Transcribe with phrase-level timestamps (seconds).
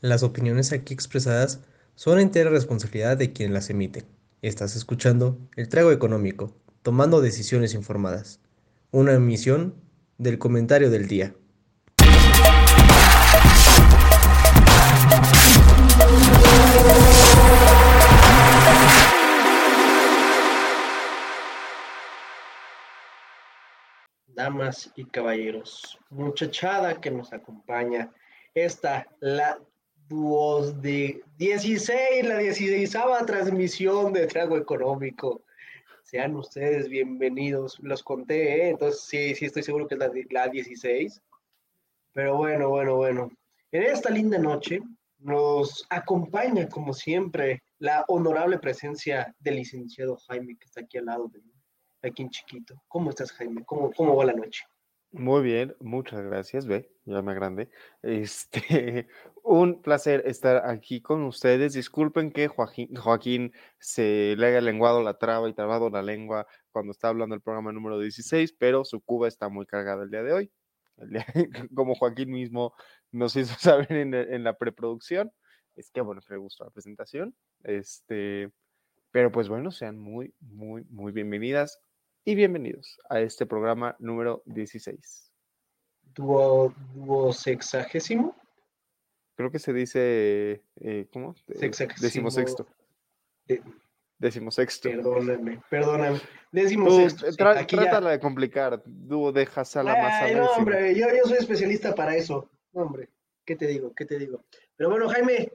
[0.00, 1.60] Las opiniones aquí expresadas
[1.96, 4.04] son entera responsabilidad de quien las emite.
[4.42, 8.40] Estás escuchando El Trago Económico, tomando decisiones informadas.
[8.92, 9.74] Una emisión
[10.16, 11.34] del comentario del día.
[24.28, 28.12] Damas y caballeros, muchachada que nos acompaña,
[28.54, 29.58] esta, la
[30.08, 35.42] duos de 16, la 16 transmisión de Trago Económico.
[36.02, 37.78] Sean ustedes bienvenidos.
[37.80, 38.70] Los conté, ¿eh?
[38.70, 41.20] entonces sí, sí estoy seguro que es la, la 16.
[42.14, 43.30] Pero bueno, bueno, bueno.
[43.70, 44.80] En esta linda noche
[45.18, 51.28] nos acompaña, como siempre, la honorable presencia del licenciado Jaime, que está aquí al lado
[51.28, 51.52] de mí,
[52.02, 52.82] aquí en chiquito.
[52.88, 53.62] ¿Cómo estás, Jaime?
[53.66, 54.64] ¿Cómo, cómo va la noche?
[55.12, 57.70] Muy bien, muchas gracias, ve, ya me agrande.
[58.02, 59.08] Este,
[59.42, 61.72] un placer estar aquí con ustedes.
[61.72, 66.92] Disculpen que Joaquín, Joaquín se le haya lenguado la traba y trabado la lengua cuando
[66.92, 70.32] está hablando el programa número 16, pero su cuba está muy cargada el día de
[70.32, 70.50] hoy.
[71.74, 72.74] como Joaquín mismo
[73.10, 75.32] nos hizo saber en, en la preproducción.
[75.74, 77.34] Es que, bueno, me gustó la presentación.
[77.62, 78.50] Este,
[79.12, 81.80] pero pues bueno, sean muy, muy, muy bienvenidas
[82.28, 85.32] y bienvenidos a este programa número 16.
[86.14, 88.36] ¿Duo, duo sexagésimo?
[89.34, 91.34] Creo que se dice, eh, ¿cómo?
[91.58, 92.02] Sexagésimo.
[92.02, 92.66] Décimo sexto.
[93.46, 93.62] De,
[94.18, 94.90] Décimo sexto.
[94.90, 96.20] perdóname, perdóname.
[96.52, 97.32] Décimo sexto.
[97.32, 101.94] sí, trátala de complicar, dúo de Hasala más Ay, no, hombre, yo, yo soy especialista
[101.94, 102.50] para eso.
[102.74, 103.08] Hombre,
[103.46, 103.94] ¿qué te digo?
[103.94, 104.44] ¿Qué te digo?
[104.76, 105.50] Pero bueno, Jaime,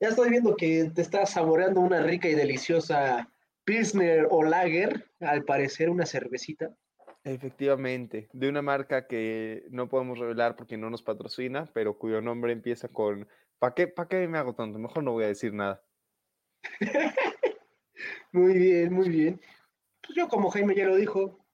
[0.00, 3.30] ya estoy viendo que te estás saboreando una rica y deliciosa
[3.66, 6.70] Pilsner o Lager, al parecer una cervecita.
[7.24, 12.52] Efectivamente, de una marca que no podemos revelar porque no nos patrocina, pero cuyo nombre
[12.52, 13.28] empieza con
[13.58, 14.78] ¿para qué, ¿para qué me hago tanto?
[14.78, 15.82] Mejor no voy a decir nada.
[18.32, 19.40] muy bien, muy bien.
[20.00, 21.44] Pues yo, como Jaime ya lo dijo,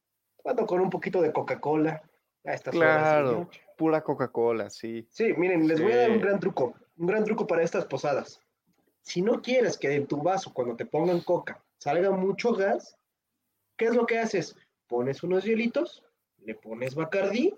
[0.45, 2.03] ando con un poquito de Coca-Cola.
[2.45, 3.61] A estas Claro, horas, ¿sí?
[3.79, 5.07] pura Coca-Cola, sí.
[5.09, 6.23] Sí, miren, les voy a dar un Sí.
[6.25, 8.43] gran truco, un gran truco para estas posadas.
[9.01, 12.97] Si no quieres que de tu vaso, cuando te pongan coca, salga mucho gas,
[13.77, 14.57] ¿qué es lo que haces?
[14.87, 16.05] Pones unos hielitos,
[16.39, 17.55] le pones Bacardí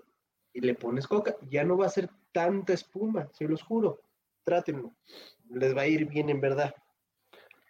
[0.51, 1.35] y le pones coca.
[1.47, 4.01] Ya no va a ser tanta espuma, se los juro.
[4.43, 4.95] Trátenlo.
[5.51, 6.73] Les va a ir bien en verdad.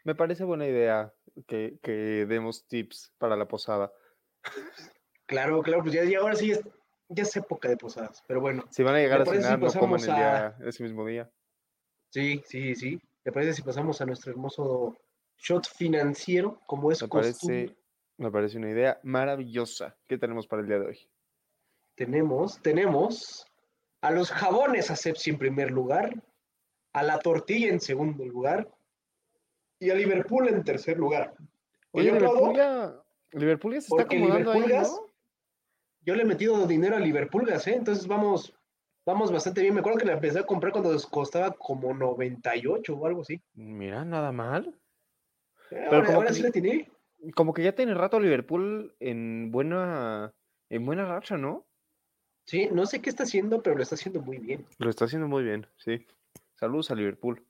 [0.06, 1.14] Me parece buena idea
[1.46, 3.92] que, que demos tips para la posada.
[5.26, 6.62] Claro, claro, pues ya, ya ahora sí es,
[7.10, 8.64] ya es época de posadas, pero bueno.
[8.70, 11.06] Si van a llegar a ¿Te parece si cenar, no coman el día, ese mismo
[11.06, 11.30] día.
[12.12, 13.02] Sí, sí, sí.
[13.24, 14.96] ¿Te parece si pasamos a nuestro hermoso
[15.38, 17.66] shot financiero, como es Me costumbre?
[17.68, 17.78] parece,
[18.18, 19.98] me parece una idea maravillosa.
[20.08, 21.10] ¿Qué tenemos para el día de hoy?
[21.96, 23.46] tenemos, tenemos
[24.02, 26.14] a los jabones Asepsi en primer lugar,
[26.94, 28.70] a la tortilla en segundo lugar
[29.80, 31.34] y a Liverpool en tercer lugar.
[31.92, 32.94] Oye, Liverpool ya,
[33.32, 34.64] Liverpool ya se está acomodando ahí,
[36.02, 37.60] yo le he metido dinero a Liverpool ¿eh?
[37.66, 38.54] entonces vamos,
[39.08, 39.74] vamos bastante bien.
[39.74, 43.42] Me acuerdo que la empecé a comprar cuando costaba como 98 o algo así.
[43.56, 44.80] Mira, nada mal.
[45.72, 46.92] Eh, Ahora, como ahora que sí la tiene.
[47.36, 50.34] Como que ya tiene rato Liverpool en buena,
[50.70, 51.66] en buena racha, ¿no?
[52.46, 54.66] Sí, no sé qué está haciendo, pero lo está haciendo muy bien.
[54.78, 56.06] Lo está haciendo muy bien, sí.
[56.54, 57.44] Saludos a Liverpool.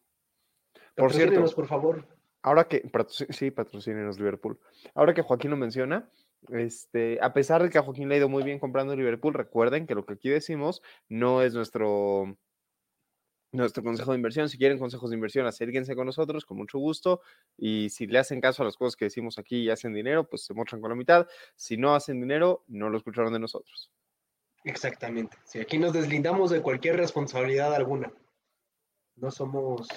[0.95, 2.07] Por cierto, por favor.
[2.41, 2.89] ahora que,
[3.29, 4.57] sí, patrocínenos Liverpool.
[4.93, 6.09] Ahora que Joaquín lo menciona,
[6.49, 9.87] este, a pesar de que a Joaquín le ha ido muy bien comprando Liverpool, recuerden
[9.87, 12.37] que lo que aquí decimos no es nuestro,
[13.55, 14.49] nuestro consejo de inversión.
[14.49, 17.21] Si quieren consejos de inversión, acérquense con nosotros, con mucho gusto.
[17.57, 20.45] Y si le hacen caso a las cosas que decimos aquí y hacen dinero, pues
[20.45, 21.27] se muestran con la mitad.
[21.55, 23.91] Si no hacen dinero, no lo escucharon de nosotros.
[24.63, 25.37] Exactamente.
[25.43, 28.11] Sí, aquí nos deslindamos de cualquier responsabilidad alguna.
[29.15, 29.87] No somos.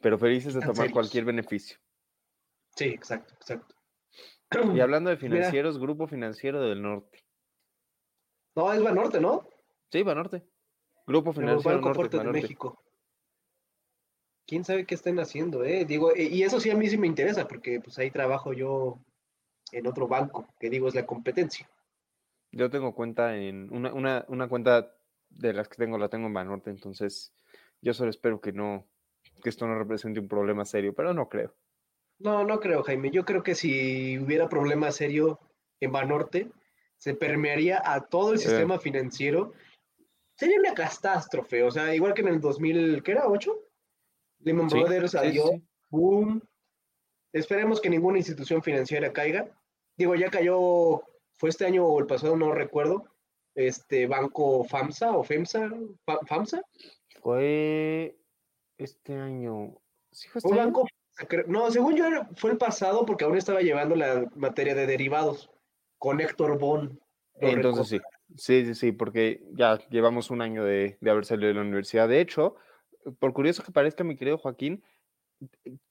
[0.00, 0.92] Pero felices de tomar serios.
[0.92, 1.78] cualquier beneficio.
[2.76, 3.74] Sí, exacto, exacto.
[4.74, 5.28] Y hablando de Mira.
[5.28, 7.24] financieros, Grupo Financiero del Norte.
[8.54, 9.48] No, es Banorte, ¿no?
[9.90, 10.44] Sí, Banorte.
[11.06, 12.32] Grupo Financiero Banco Norte, de.
[12.32, 12.82] México.
[14.46, 15.84] ¿Quién sabe qué estén haciendo, eh?
[15.84, 18.98] Digo, eh, y eso sí a mí sí me interesa, porque pues ahí trabajo yo
[19.72, 21.70] en otro banco, que digo es la competencia.
[22.50, 24.92] Yo tengo cuenta en una, una, una cuenta
[25.28, 27.32] de las que tengo, la tengo en Banorte, entonces
[27.80, 28.84] yo solo espero que no,
[29.40, 31.54] que esto no represente un problema serio, pero no creo.
[32.18, 33.10] No, no creo, Jaime.
[33.10, 35.38] Yo creo que si hubiera problema serio
[35.78, 36.50] en Banorte,
[36.96, 38.48] se permearía a todo el Sí.
[38.48, 39.52] sistema financiero.
[40.40, 43.26] Sería una catástrofe, o sea, igual que en el 2000, ¿qué era?
[43.26, 43.54] ¿8?
[44.38, 45.62] Lehman Sí, Brothers sí, salió, sí.
[45.90, 46.42] boom.
[47.34, 49.50] Esperemos que ninguna institución financiera caiga.
[49.98, 51.02] Digo, ya cayó,
[51.34, 53.04] fue este año o el pasado, no recuerdo,
[53.54, 55.70] este banco FAMSA o FEMSA,
[56.06, 56.62] Fa- FAMSA,
[57.20, 58.16] Fue
[58.78, 59.76] Este año.
[60.10, 60.86] ¿Sí fue este un banco,
[61.48, 62.04] no, según yo
[62.36, 65.50] fue el pasado porque aún estaba llevando la materia de derivados
[65.98, 66.98] con Héctor Bon.
[67.34, 68.00] Entonces sí,
[68.36, 72.08] sí, sí, sí, porque ya llevamos un año de, de haber salido de la universidad.
[72.08, 72.56] De hecho,
[73.18, 74.82] por curioso que parezca, mi querido Joaquín,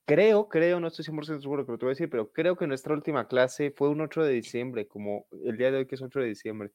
[0.05, 2.67] creo, creo, no estoy 100% seguro que lo te voy a decir, pero creo que
[2.67, 6.01] nuestra última clase fue un 8 de diciembre, como el día de hoy que es
[6.01, 6.71] 8 de diciembre.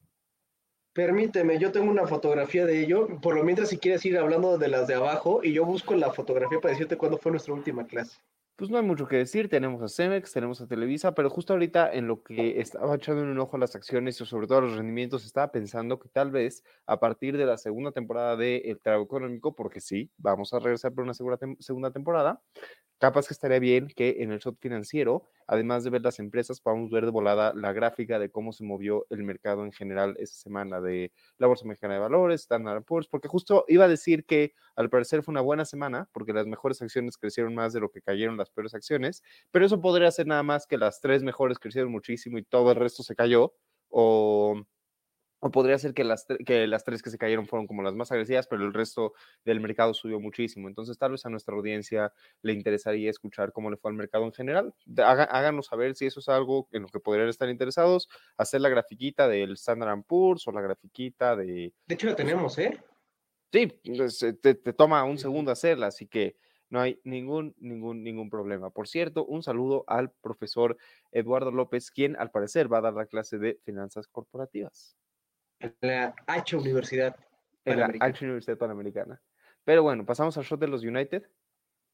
[0.92, 3.08] Permíteme, yo tengo una fotografía de ello.
[3.20, 6.12] Por lo mientras, si quieres ir hablando de las de abajo, y yo busco la
[6.12, 8.18] fotografía para decirte cuándo fue nuestra última clase.
[8.56, 11.92] Pues no hay mucho que decir, tenemos a Cemex, tenemos a Televisa, pero justo ahorita
[11.92, 14.76] en lo que estaba echando un ojo a las acciones y sobre todo a los
[14.76, 19.02] rendimientos, estaba pensando que tal vez a partir de la segunda temporada de El Trago
[19.02, 22.42] Económico, porque sí, vamos a regresar por una segunda temporada,
[23.00, 26.90] Capaz que estaría bien que en el shot financiero, además de ver las empresas, podamos
[26.90, 30.80] ver de volada la gráfica de cómo se movió el mercado en general esa semana
[30.80, 34.88] de la Bolsa Mexicana de Valores, Standard Poor's, porque justo iba a decir que al
[34.90, 38.36] parecer fue una buena semana, porque las mejores acciones crecieron más de lo que cayeron
[38.36, 42.38] las peores acciones, pero eso podría ser nada más que las tres mejores crecieron muchísimo
[42.38, 43.54] y todo el resto se cayó,
[43.88, 44.62] o
[45.46, 48.10] o podría ser que las, que las tres que se cayeron fueron como las más
[48.10, 49.12] agresivas, pero el resto
[49.44, 50.68] del mercado subió muchísimo.
[50.68, 54.32] Entonces, tal vez a nuestra audiencia le interesaría escuchar cómo le fue al mercado en
[54.32, 54.74] general.
[54.96, 58.08] háganos saber si eso es algo en lo que podrían estar interesados.
[58.38, 61.74] Hacer la grafiquita del Standard Poor's o la grafiquita de...
[61.88, 62.82] De hecho, la tenemos, ¿eh?
[63.52, 66.36] Sí, pues, eh, te, te toma un segundo hacerla, así que
[66.70, 68.70] no hay ningún, ningún, ningún problema.
[68.70, 70.78] Por cierto, un saludo al profesor
[71.12, 74.96] Eduardo López, quien al parecer va a dar la clase de finanzas corporativas.
[75.60, 77.16] En la H Universidad.
[77.64, 79.20] En la H Universidad Panamericana.
[79.64, 81.24] Pero bueno, pasamos al shot de los United.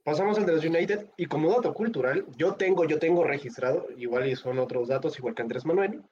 [0.02, 4.28] Pasamos al de los United y como dato cultural, yo tengo, yo tengo registrado, igual
[4.28, 6.02] y son otros datos, igual que Andrés Manuel,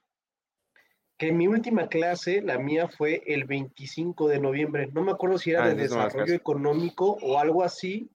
[1.17, 4.89] que mi última clase, la mía fue el 25 de noviembre.
[4.93, 8.11] No me acuerdo si era ah, de desarrollo económico o algo así,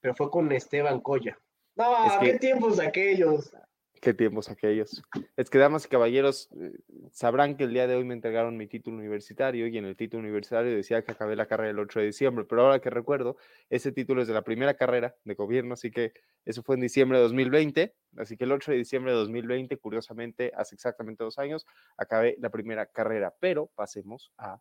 [0.00, 1.38] pero fue con Esteban Coya.
[1.74, 1.84] No,
[2.20, 3.54] qué tiempos aquellos.
[4.00, 5.02] Qué tiempos aquellos.
[5.36, 6.72] Es que, damas y caballeros, eh,
[7.12, 10.22] sabrán que el día de hoy me entregaron mi título universitario y en el título
[10.22, 13.36] universitario decía que acabé la carrera el 8 de diciembre, pero ahora que recuerdo,
[13.70, 16.12] ese título es de la primera carrera de gobierno, así que
[16.44, 20.52] eso fue en diciembre de 2020, así que el 8 de diciembre de 2020, curiosamente,
[20.54, 21.66] hace exactamente dos años,
[21.96, 24.60] acabé la primera carrera, pero pasemos a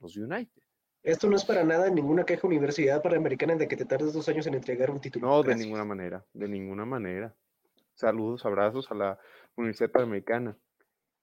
[0.00, 0.62] los United.
[1.02, 4.46] Esto no es para nada ninguna queja universidad panamericana de que te tardes dos años
[4.46, 5.26] en entregar un título.
[5.26, 7.34] No, de ninguna manera, de ninguna manera.
[8.02, 9.18] Saludos, abrazos a la
[9.54, 10.58] Universidad Panamericana.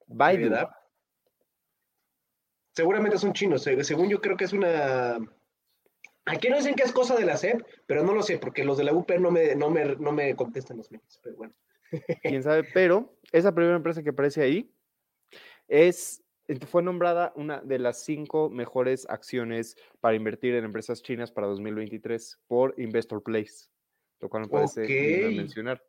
[0.08, 0.56] Baidu.
[2.74, 3.64] Seguramente son chinos.
[3.64, 5.20] Según yo creo que es una...
[6.24, 8.78] Aquí no dicen que es cosa de la SEP, pero no lo sé, porque los
[8.78, 11.54] de la UP no me, no me, no me contestan los memes, pero bueno.
[12.22, 14.74] Quién sabe, pero esa primera empresa que aparece ahí
[15.68, 16.24] es,
[16.66, 22.40] fue nombrada una de las cinco mejores acciones para invertir en empresas chinas para 2023
[22.48, 23.68] por Investor Place,
[24.22, 25.84] lo cual me parece mencionar.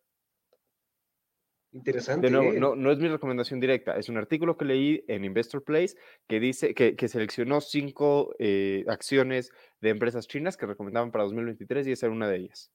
[1.73, 2.27] Interesante.
[2.27, 5.63] De nuevo, no, no, es mi recomendación directa, es un artículo que leí en Investor
[5.63, 5.95] Place
[6.27, 11.87] que dice que, que seleccionó cinco eh, acciones de empresas chinas que recomendaban para 2023
[11.87, 12.73] y esa era una de ellas.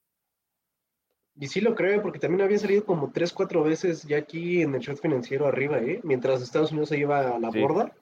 [1.38, 4.74] Y sí lo creo, porque también había salido como tres, cuatro veces ya aquí en
[4.74, 6.00] el short financiero arriba, ¿eh?
[6.02, 7.94] Mientras Estados Unidos se lleva a la borda.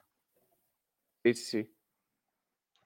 [1.23, 1.75] Sí, sí, sí.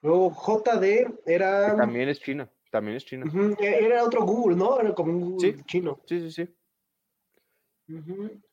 [0.02, 1.76] Luego JD era...
[1.76, 3.30] también es China, también es China.
[3.60, 4.80] E, era otro Google, ¿no?
[4.80, 6.00] Era como un Google chino.
[6.06, 6.48] Sí, sí, sí.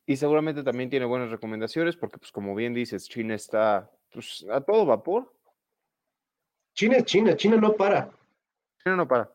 [0.06, 4.62] Y seguramente también tiene buenas recomendaciones porque, pues como bien dices, China está pues, a
[4.62, 5.34] todo vapor.
[6.74, 8.10] China es China, China no para.
[8.84, 9.32] China no para.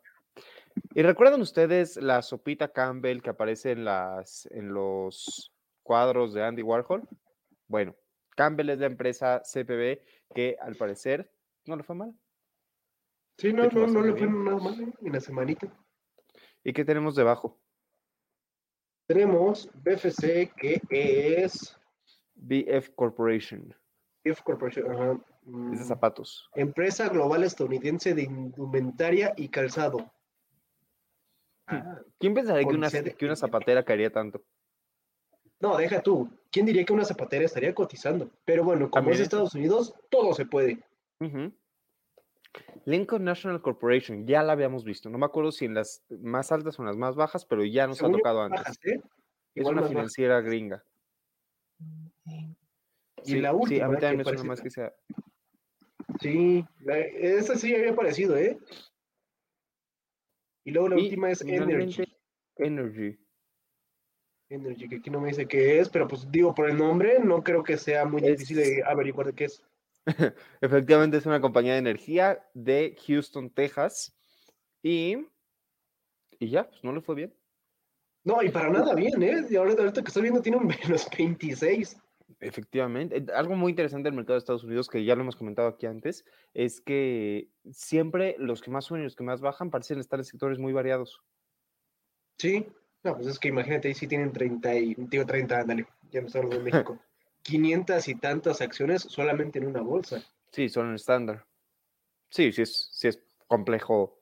[0.94, 6.62] ¿Y recuerdan ustedes la sopita Campbell que aparece en, las, en los cuadros de Andy
[6.62, 7.06] Warhol?
[7.68, 7.94] Bueno,
[8.36, 10.00] Campbell es la empresa CPB
[10.34, 11.30] que al parecer
[11.66, 12.14] no le fue mal.
[13.38, 15.66] Sí, no, no, no le fue nada mal en la semanita.
[16.64, 17.61] ¿Y qué tenemos debajo?
[19.06, 20.80] Tenemos BFC, que
[21.42, 21.76] es...
[22.34, 23.74] BF Corporation.
[24.24, 25.20] BF Corporation, ajá.
[25.72, 26.48] Es de zapatos.
[26.54, 29.98] Empresa global estadounidense de indumentaria y calzado.
[31.66, 31.74] Hmm.
[31.74, 34.42] Ah, ¿Quién pensaría que una, que una zapatera caería tanto?
[35.58, 36.28] No, deja tú.
[36.50, 38.30] ¿Quién diría que una zapatera estaría cotizando?
[38.44, 40.84] Pero bueno, como es Estados Unidos, todo se puede.
[42.84, 45.08] Lincoln National Corporation, ya la habíamos visto.
[45.08, 47.86] No me acuerdo si en las más altas o en las más bajas, pero ya
[47.86, 48.78] nos ha tocado antes.
[48.84, 49.00] ¿eh?
[49.54, 50.84] Es una financiera gringa.
[53.24, 53.68] Y la última.
[53.68, 54.92] Sí, a mí también me suena más que sea.
[56.20, 56.64] Sí,
[57.20, 58.58] esa sí había aparecido, ¿eh?
[60.64, 62.04] Y luego la última es Energy.
[62.56, 63.18] Energy.
[64.48, 67.42] Energy, que aquí no me dice qué es, pero pues digo por el nombre, no
[67.42, 69.64] creo que sea muy difícil de averiguar de qué es.
[70.60, 74.16] Efectivamente es una compañía de energía de Houston, Texas.
[74.82, 75.16] Y
[76.38, 77.34] Y ya, pues no le fue bien.
[78.24, 79.46] No, y para nada bien, ¿eh?
[79.48, 81.96] Y ahorita, ahorita que estoy viendo tiene un menos 26.
[82.40, 83.18] Efectivamente.
[83.18, 85.86] Eh, Algo muy interesante del mercado de Estados Unidos, que ya lo hemos comentado aquí
[85.86, 90.18] antes, es que siempre los que más suben y los que más bajan parecen estar
[90.18, 91.22] en sectores muy variados.
[92.38, 92.66] Sí,
[93.04, 96.40] no, pues es que imagínate, ahí sí tienen 30 y, digo 30, ándale, ya estoy
[96.42, 96.98] hablando de México.
[97.42, 100.22] 500 y tantas acciones solamente en una bolsa.
[100.50, 101.46] Sí, son en estándar.
[102.30, 104.18] Sí, sí es, sí es complejo.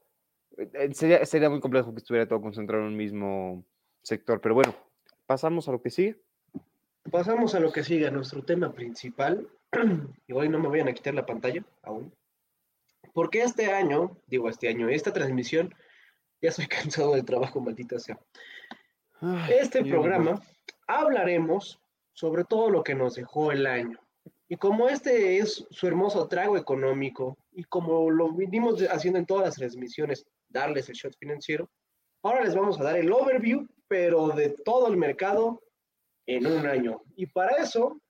[0.57, 3.65] Eh, eh, Sería, sería muy complejo que estuviera todo concentrado en un mismo
[4.03, 4.75] sector, pero bueno,
[5.27, 6.21] pasamos a lo que sigue.
[7.11, 9.49] Pasamos a lo que sigue, a nuestro tema principal.
[10.27, 12.13] Igual no me vayan a quitar la pantalla aún.
[13.13, 15.75] Porque este año, digo este año, esta transmisión,
[16.41, 18.19] ya estoy cansado del trabajo, maldita sea.
[19.21, 20.41] Ay, Este programa
[20.87, 21.81] hablaremos
[22.13, 23.99] sobre todo lo que nos dejó el año.
[24.49, 29.45] Y como este es su hermoso trago económico y como lo vinimos haciendo en todas
[29.47, 31.71] las transmisiones, darles el shot financiero,
[32.23, 35.63] ahora les vamos a dar el overview, pero de todo el mercado
[36.27, 37.01] en un año.
[37.17, 38.01] Y para eso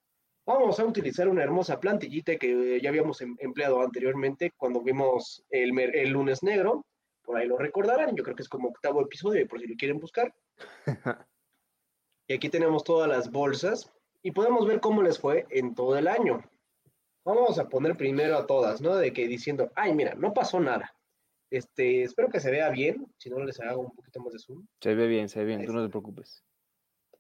[0.47, 5.79] vamos a utilizar una hermosa plantillita que ya habíamos em- empleado anteriormente cuando vimos el,
[5.79, 6.87] el lunes negro.
[7.23, 9.99] Por ahí lo recordarán, yo creo que es como octavo episodio, por si lo quieren
[9.99, 10.35] buscar.
[12.31, 13.91] Y aquí tenemos todas las bolsas
[14.23, 16.41] y podemos ver cómo les fue en todo el año.
[17.25, 18.95] Vamos a poner primero a todas, ¿no?
[18.95, 20.95] De que diciendo, ay, mira, no pasó nada.
[21.51, 24.65] Este, espero que se vea bien, si no les hago un poquito más de zoom.
[24.81, 26.45] Se ve bien, se ve bien, Ahí tú no te preocupes.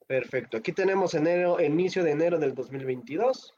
[0.07, 0.59] Perfecto.
[0.59, 3.52] Aquí tenemos enero, inicio de enero del 2022.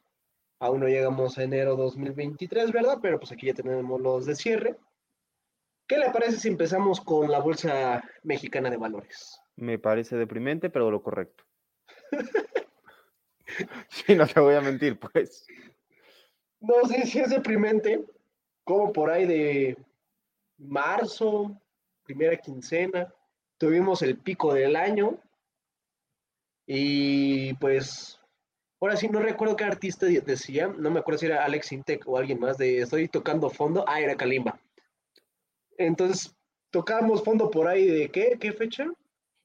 [0.58, 2.96] Aún no llegamos a enero 2023, ¿verdad?
[3.02, 4.78] Pero pues aquí ya tenemos los de cierre.
[5.86, 9.41] ¿Qué le parece si empezamos con la Bolsa Mexicana de Valores?
[9.56, 11.44] Me parece deprimente, pero lo correcto.
[13.88, 15.46] Sí, no te voy a mentir, pues.
[16.60, 18.04] No sé si es deprimente,
[18.64, 19.76] como por ahí de
[20.58, 21.60] marzo,
[22.04, 23.12] primera quincena,
[23.58, 25.18] tuvimos el pico del año
[26.66, 28.18] y pues
[28.80, 32.08] ahora sí no recuerdo qué artista de- decía, no me acuerdo si era Alex Intec
[32.08, 34.60] o alguien más de estoy tocando fondo, ah, era Kalimba.
[35.76, 36.34] Entonces
[36.70, 38.86] tocábamos fondo por ahí de qué, qué fecha?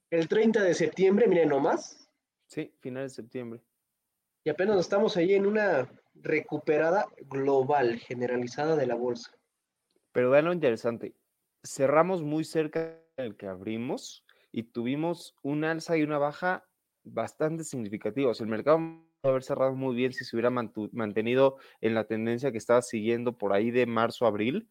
[0.10, 2.10] El 30 de septiembre, miren nomás,
[2.50, 3.62] Sí, finales de septiembre.
[4.46, 9.32] y apenas estamos ahí en una recuperada global, generalizada de la bolsa.
[10.14, 11.14] Pero vean lo interesante.
[11.64, 16.64] Cerramos muy cerca del que abrimos y tuvimos un alza y una baja
[17.04, 18.40] bastante significativos.
[18.40, 18.78] El mercado
[19.22, 23.38] puede haber cerrado muy bien si se hubiera mantenido en la tendencia que estaba siguiendo
[23.38, 24.70] por ahí de marzo a abril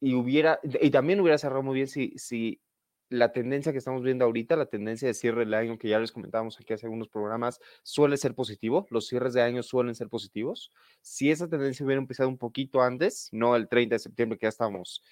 [0.00, 2.60] y hubiera y también hubiera cerrado muy bien si, si
[3.08, 6.12] la tendencia que estamos viendo ahorita, la tendencia de cierre del año que ya les
[6.12, 8.86] comentábamos aquí hace algunos programas, suele ser positivo.
[8.90, 10.72] Los cierres de año suelen ser positivos.
[11.02, 14.50] Si esa tendencia hubiera empezado un poquito antes, no el 30 de septiembre que ya
[14.50, 15.02] estamos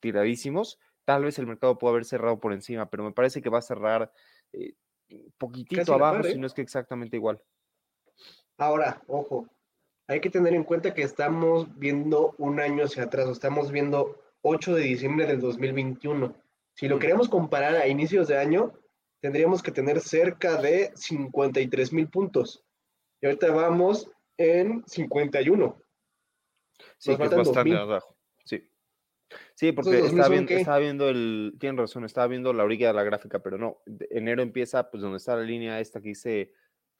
[0.00, 3.58] tiradísimos, tal vez el mercado puede haber cerrado por encima, pero me parece que va
[3.58, 4.12] a cerrar
[4.52, 4.74] eh,
[5.38, 7.40] poquitito Casi abajo, par, si no es que exactamente igual.
[8.56, 9.48] Ahora, ojo,
[10.08, 14.74] hay que tener en cuenta que estamos viendo un año hacia atrás, estamos viendo 8
[14.74, 16.34] de diciembre del 2021.
[16.78, 18.72] Si lo queremos comparar a inicios de año,
[19.20, 22.64] tendríamos que tener cerca de 53 mil puntos.
[23.20, 25.82] Y ahorita vamos en 51.
[26.96, 27.76] Sí, Nos que es bastante 2000.
[27.78, 28.16] abajo.
[28.44, 28.70] Sí.
[29.56, 32.86] Sí, porque Esos 2000 estaba viendo, estaba viendo el, tienen razón, estaba viendo la orilla
[32.86, 36.52] de la gráfica, pero no, enero empieza pues donde está la línea esta que dice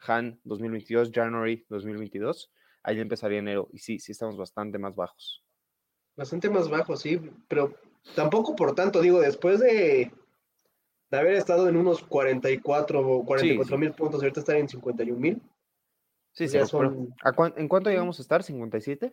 [0.08, 5.44] Han 2022, January 2022, ahí empezaría enero, y sí, sí estamos bastante más bajos.
[6.16, 7.78] Bastante más bajo, sí, pero
[8.14, 10.10] tampoco por tanto, digo, después de,
[11.10, 13.80] de haber estado en unos 44 o 44 sí.
[13.80, 15.40] mil puntos, ahorita estar en 51 mil,
[16.32, 16.66] Sí, recuperó.
[16.68, 18.42] son- ¿A cuán- ¿En cuánto llegamos a estar?
[18.42, 19.12] ¿57?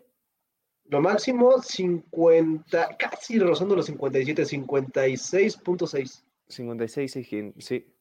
[0.87, 6.23] Lo máximo 50, casi rozando los 57, 56.6.
[6.47, 7.91] 56, sí, que- sí.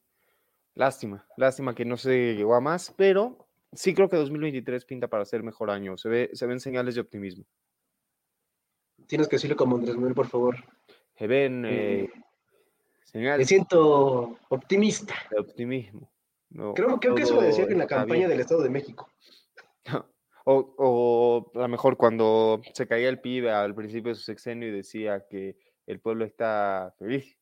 [0.75, 5.23] Lástima, lástima que no se llegó a más, pero sí creo que 2023 pinta para
[5.25, 5.97] ser mejor año.
[5.97, 7.45] Se, ve, se ven señales de optimismo.
[9.07, 10.57] Tienes que decirlo como Andrés Manuel, por favor.
[11.17, 12.09] Se ven Eh,
[13.13, 15.13] me siento optimista.
[15.31, 16.11] de optimismo.
[16.49, 18.29] No, Creo, creo que eso lo decía todo en la campaña bien.
[18.29, 19.09] del Estado de México.
[20.47, 24.67] O, o a lo mejor cuando se caía el PIB al principio de su sexenio
[24.69, 25.57] y decía que
[25.87, 27.35] el pueblo está feliz,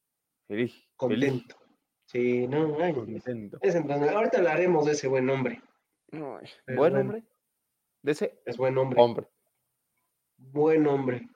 [0.47, 1.57] feliz, feliz, Contento.
[2.05, 3.57] Sí, no, ay, contento.
[3.61, 5.61] es entonces, ahorita hablaremos de ese buen hombre.
[6.13, 6.39] Buen
[6.77, 6.99] bueno.
[7.01, 7.23] hombre.
[8.03, 9.01] De ese Es buen hombre.
[9.01, 9.27] hombre.
[10.37, 11.27] Buen hombre.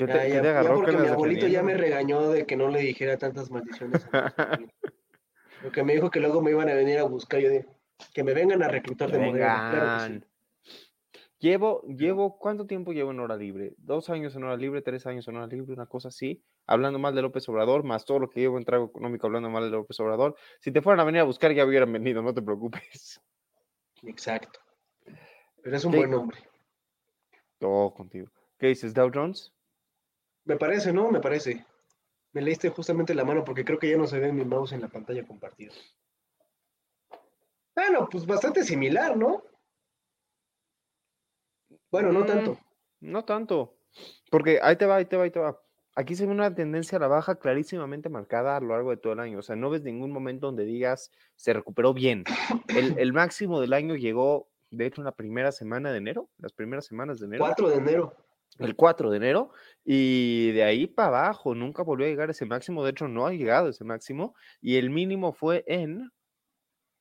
[0.00, 2.30] ¿Qué te, Ya, qué ya, te ya agarró porque que mi abuelito ya me regañó
[2.30, 4.08] de que no le dijera tantas maldiciones.
[4.12, 4.72] a Manuel.
[5.62, 7.38] Porque me dijo que luego me iban a venir a buscar.
[7.38, 7.68] Yo de
[8.14, 9.68] que me vengan a reclutar Que de Morena.
[9.70, 10.12] Claro que sí.
[10.12, 10.26] vengan.
[11.38, 13.74] Llevo, llevo, ¿cuánto tiempo llevo en hora libre?
[13.76, 14.80] ¿Dos años en hora libre?
[14.80, 15.74] ¿Tres años en hora libre?
[15.74, 16.42] Una cosa así.
[16.66, 19.64] hablando mal de López Obrador, más todo lo que llevo en trago económico hablando mal
[19.64, 20.34] de López Obrador.
[20.60, 23.20] Si te fueran a venir a buscar, ya hubieran venido, no te preocupes.
[24.02, 24.60] Exacto.
[25.62, 26.38] Pero es un buen nombre.
[27.58, 28.28] Todo contigo.
[28.58, 29.52] ¿Qué dices, Dow Jones?
[30.44, 31.10] Me parece, ¿no?
[31.10, 31.64] Me parece.
[32.32, 34.80] Me leíste justamente la mano porque creo que ya no se ve mi mouse en
[34.80, 35.72] la pantalla compartida.
[37.74, 39.42] Bueno, pues bastante similar, ¿no?
[41.90, 42.52] Bueno, no tanto.
[43.00, 43.76] Mm, no tanto.
[44.30, 45.60] Porque ahí te va, ahí te va, ahí te va.
[45.96, 49.12] Aquí se ve una tendencia a la baja clarísimamente marcada a lo largo de todo
[49.12, 49.38] el año.
[49.38, 52.24] O sea, no ves ningún momento donde digas se recuperó bien.
[52.68, 56.52] El, el máximo del año llegó, de hecho, en la primera semana de enero, las
[56.52, 57.44] primeras semanas de enero.
[57.44, 58.14] 4 de enero.
[58.60, 59.50] El 4 de enero.
[59.84, 62.84] Y de ahí para abajo nunca volvió a llegar a ese máximo.
[62.84, 64.34] De hecho, no ha llegado a ese máximo.
[64.60, 66.10] Y el mínimo fue en.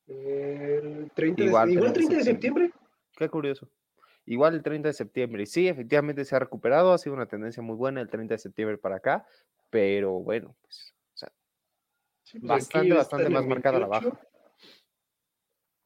[0.07, 2.71] El 30 igual, de, igual 30 de septiembre.
[3.15, 3.69] Qué curioso.
[4.25, 5.43] Igual el 30 de septiembre.
[5.43, 8.37] Y sí, efectivamente se ha recuperado, ha sido una tendencia muy buena el 30 de
[8.37, 9.25] septiembre para acá,
[9.69, 11.31] pero bueno, pues, o sea,
[12.31, 14.19] pues bastante, bastante más marcada la baja.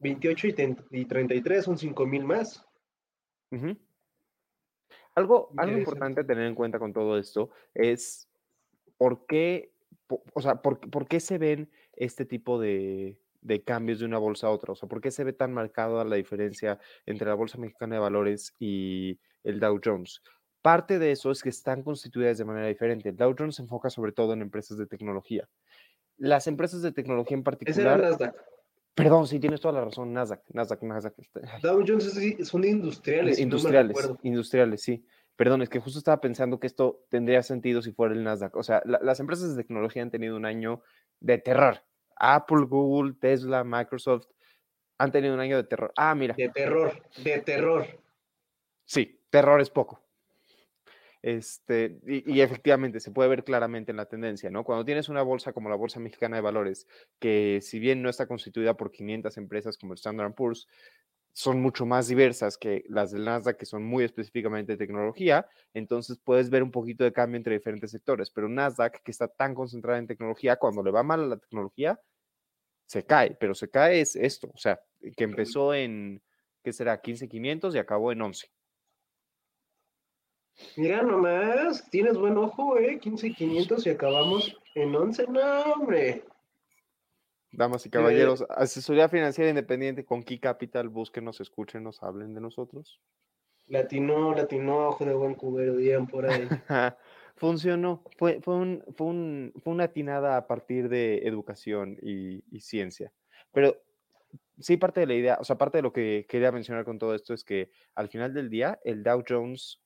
[0.00, 0.48] 28
[0.90, 2.62] y, 33 son 5 mil más.
[5.14, 8.28] Algo, algo importante a tener en cuenta con todo esto es
[8.98, 9.72] por qué,
[10.32, 14.48] o sea, por, por qué se ven este tipo de, de cambios de una bolsa
[14.48, 14.72] a otra?
[14.72, 18.00] O sea, ¿por qué se ve tan marcada la diferencia entre la Bolsa Mexicana de
[18.00, 20.22] Valores y el Dow Jones?
[20.62, 23.10] Parte de eso es que están constituidas de manera diferente.
[23.10, 25.48] El Dow Jones se enfoca sobre todo en empresas de tecnología.
[26.16, 28.00] Las empresas de tecnología en particular...
[28.00, 28.34] Es Nasdaq.
[28.94, 31.14] Perdón, sí, tienes toda la razón, Nasdaq, Nasdaq, Nasdaq.
[31.18, 32.14] Este, Dow Jones
[32.46, 33.38] son industriales.
[33.38, 35.04] Industriales, industriales, sí.
[35.36, 38.54] Perdón, es que justo estaba pensando que esto tendría sentido si fuera el Nasdaq.
[38.56, 40.82] O sea, las empresas de tecnología han tenido un año
[41.18, 41.82] de terror,
[42.16, 44.26] Apple, Google, Tesla, Microsoft
[44.98, 45.92] han tenido un año de terror.
[45.96, 46.34] Ah, mira.
[46.34, 47.86] De terror, de terror.
[48.84, 50.03] Sí, terror es poco.
[51.26, 54.62] Este, y, efectivamente se puede ver claramente en la tendencia, ¿no?
[54.62, 56.86] Cuando tienes una bolsa como la Bolsa Mexicana de Valores,
[57.18, 60.68] que si bien no está constituida por 500 empresas como el Standard Poor's,
[61.32, 66.18] son mucho más diversas que las del Nasdaq, que son muy específicamente de tecnología, entonces
[66.22, 69.98] puedes ver un poquito de cambio entre diferentes sectores, pero Nasdaq, que está tan concentrada
[69.98, 71.98] en tecnología, cuando le va mal a la tecnología,
[72.84, 74.78] se cae, pero se cae es esto, o sea,
[75.16, 76.22] que empezó en,
[76.62, 77.00] ¿qué será?
[77.00, 78.53] 15.500 y acabó en 11.
[80.76, 82.98] Mira nomás, tienes buen ojo, ¿eh?
[83.00, 86.24] 15.500 y acabamos en 11, no, hombre.
[87.52, 93.00] Damas y caballeros, asesoría financiera independiente con Key Capital, búsquenos, escúchenos, hablen de nosotros.
[93.66, 96.48] Latino, latino, ojo de buen cubero, digan por ahí.
[97.36, 103.12] Funcionó, fue, fue, un, fue, un, fue una atinada a partir de educación y, ciencia.
[103.52, 103.76] Pero
[104.58, 107.14] sí, parte de la idea, o sea, parte de lo que quería mencionar con todo
[107.14, 109.80] esto es que al final del día, el Dow Jones,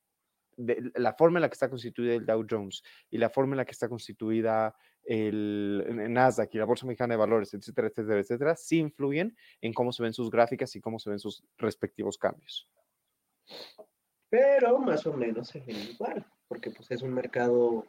[0.58, 3.58] de, la forma en la que está constituida el Dow Jones y la forma en
[3.58, 8.56] la que está constituida el, Nasdaq y la Bolsa Mexicana de Valores, etcétera, etcétera, etcétera,
[8.56, 12.68] sí influyen en cómo se ven sus gráficas y cómo se ven sus respectivos cambios.
[14.28, 17.86] Pero más o menos se ven igual, porque pues es un mercado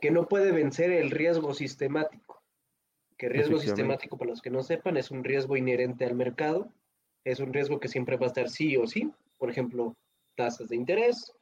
[0.00, 2.42] que no puede vencer el riesgo sistemático.
[3.16, 6.72] Que riesgo sistemático, para los que no sepan, es un riesgo inherente al mercado,
[7.24, 9.96] es un riesgo que siempre va a estar sí o sí, por ejemplo,
[10.34, 11.32] tasas de interés,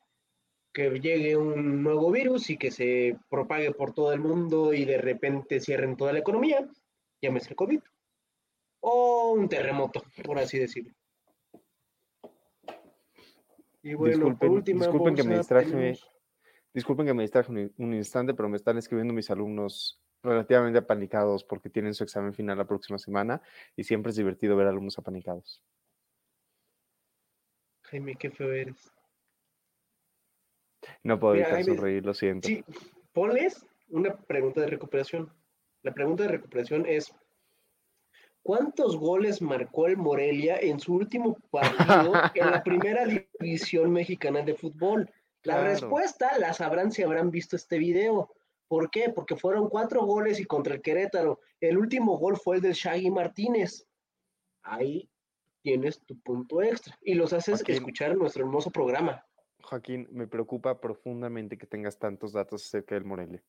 [0.73, 4.99] que llegue un nuevo virus y que se propague por todo el mundo y de
[4.99, 6.69] repente cierren toda la economía,
[7.21, 7.81] llámese el COVID,
[8.81, 10.93] o un terremoto, por así decirlo.
[13.83, 15.99] Y bueno, disculpen, por última disculpen que me distraje,
[16.73, 21.45] disculpen que me distraje un, un, instante, pero me están escribiendo mis alumnos relativamente apanicados
[21.45, 23.41] porque tienen su examen final la próxima semana
[23.75, 25.63] y siempre es divertido ver alumnos apanicados.
[27.85, 28.93] Jaime, qué feo eres.
[31.03, 32.49] No puedo evitar sonreír, lo siento.
[32.49, 32.65] Sí,
[33.13, 35.33] ponles una pregunta de recuperación.
[35.83, 37.15] La pregunta de recuperación es,
[38.43, 44.55] ¿cuántos goles marcó el Morelia en su último partido en la primera división mexicana de
[44.55, 45.11] fútbol?
[45.43, 48.31] La respuesta la sabrán si habrán visto este video.
[48.69, 49.09] ¿Por qué?
[49.09, 51.41] Porque fueron cuatro goles y contra el Querétaro.
[51.61, 53.87] El último gol fue el del Shaggy Martínez.
[54.63, 55.09] Ahí
[55.63, 59.25] tienes tu punto extra y los haces escuchar nuestro hermoso programa.
[59.63, 63.43] Joaquín, me preocupa profundamente que tengas tantos datos acerca del Morelia.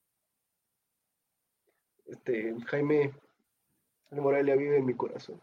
[2.06, 3.14] Este, Jaime,
[4.12, 5.42] el Morelia vive en mi corazón.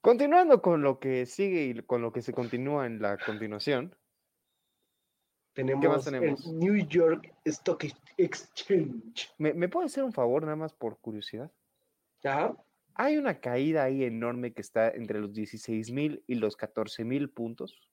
[0.00, 3.94] Continuando con lo que sigue y con lo que se continúa en la continuación.
[5.54, 7.84] Tenemos, el New York Stock
[8.16, 9.34] Exchange.
[9.38, 11.50] ¿Me, ¿Me puede hacer un favor nada más por curiosidad?
[12.22, 12.56] Ajá.
[12.94, 17.30] Hay una caída ahí enorme que está entre los 16 mil y los 14 mil
[17.30, 17.87] puntos.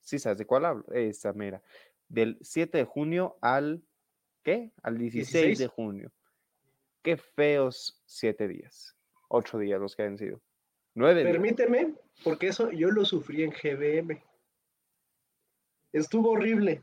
[0.00, 0.84] Sí, ¿sabes de cuál hablo?
[0.92, 1.62] Esa mera.
[2.08, 3.82] Del 7 de junio al,
[4.42, 4.72] ¿qué?
[4.82, 5.58] Al 16, 16.
[5.58, 6.12] de junio.
[7.02, 8.96] Qué feos siete días.
[9.28, 10.40] Ocho días los que han sido.
[10.94, 11.32] Nueve días.
[11.32, 14.22] Permíteme, porque eso yo lo sufrí en GBM.
[15.92, 16.82] Estuvo horrible.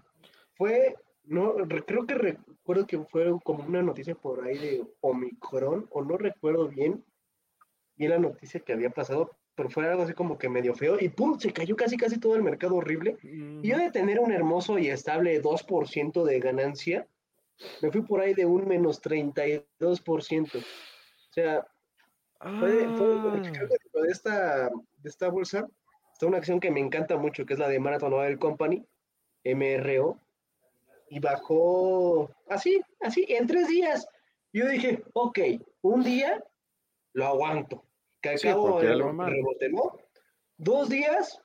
[0.56, 5.88] Fue, no, re- creo que recuerdo que fue como una noticia por ahí de Omicron,
[5.92, 7.04] o no recuerdo bien,
[7.96, 11.10] bien la noticia que había pasado, pero fue algo así como que medio feo, y
[11.10, 13.18] pum, se cayó casi casi todo el mercado horrible.
[13.24, 17.08] Y yo de tener un hermoso y estable 2% de ganancia,
[17.82, 20.58] me fui por ahí de un menos 32%.
[20.60, 21.66] O sea,
[22.60, 25.68] fue, fue- Ah, creo que de esta, de esta bolsa
[26.14, 28.86] está una acción que me encanta mucho, que es la de Marathon Oil Company,
[29.44, 30.20] MRO,
[31.10, 34.08] y bajó así, así, en tres días.
[34.52, 35.40] Yo dije, ok,
[35.82, 36.44] un día
[37.14, 37.84] lo aguanto,
[38.30, 39.32] al Sí, cabo porque era el lo normal.
[39.34, 39.98] rebote, ¿no?
[40.58, 41.42] Dos días,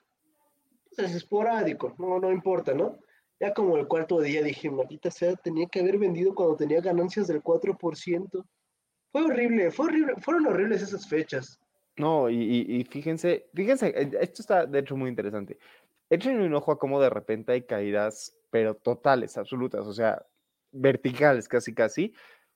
[0.95, 2.99] pues es esporádico, no, no importa, ¿no?
[3.39, 7.27] Ya como el cuarto día dije, maldita sea, tenía que haber vendido cuando tenía ganancias
[7.27, 8.45] del 4%.
[9.11, 11.59] Fue horrible, fue horrible, fueron horribles esas fechas.
[11.97, 15.57] No, y, y- y fíjense, fíjense, eh, esto está de hecho muy interesante.
[16.09, 20.25] Échenle un ojo a cómo de repente hay caídas, pero totales, absolutas, o sea,
[20.71, 22.13] verticales casi casi,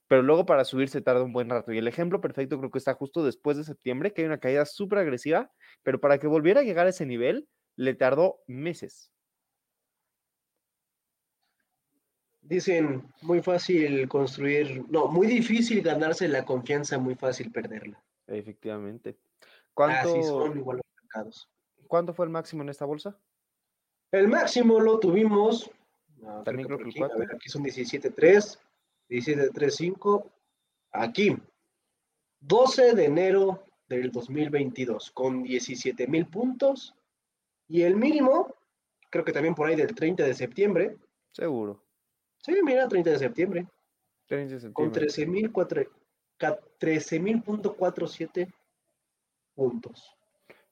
[0.08, 1.72] pero luego para subir se tarda un buen rato.
[1.72, 4.66] Y el ejemplo perfecto creo que está justo después de septiembre, que hay una caída
[4.66, 5.52] súper agresiva,
[5.84, 9.12] pero para que volviera a llegar a ese nivel, le tardó meses.
[12.42, 18.04] Dicen, muy fácil construir, no, muy difícil ganarse la confianza, muy fácil perderla.
[18.28, 19.18] Efectivamente.
[19.20, 21.50] Así ¿Cuánto, son igual los mercados.
[21.88, 23.18] ¿Cuánto fue el máximo en esta bolsa?
[24.12, 25.72] El máximo lo tuvimos,
[26.18, 28.60] no, También creo que el aquí, a ver, aquí son 17.3,
[29.10, 30.32] 17.35,
[30.92, 31.36] aquí,
[32.40, 36.96] 12 de enero del 2022, con 17 mil puntos,
[37.68, 38.54] y el mínimo,
[39.10, 40.98] creo que también por ahí del 30 de septiembre,
[41.32, 41.84] Seguro.
[42.38, 43.68] sí, mira, 30 de septiembre,
[44.28, 45.90] 30 de con septiembre.
[46.80, 48.54] 13.047
[49.54, 50.16] puntos.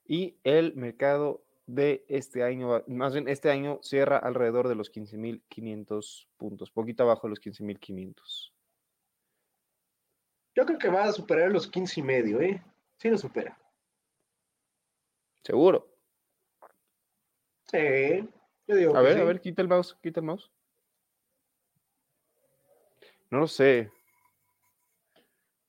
[0.05, 6.27] Y el mercado de este año, más bien este año cierra alrededor de los 15.500
[6.37, 8.51] puntos, poquito abajo de los 15.500.
[10.55, 12.63] Yo creo que va a superar los 15 y medio, ¿eh?
[12.97, 13.57] Sí lo supera.
[15.43, 15.89] Seguro.
[17.71, 18.29] Sí,
[18.67, 19.19] yo digo A ver, sí.
[19.21, 20.51] a ver, quita el mouse, quita el mouse.
[23.31, 23.91] No lo sé.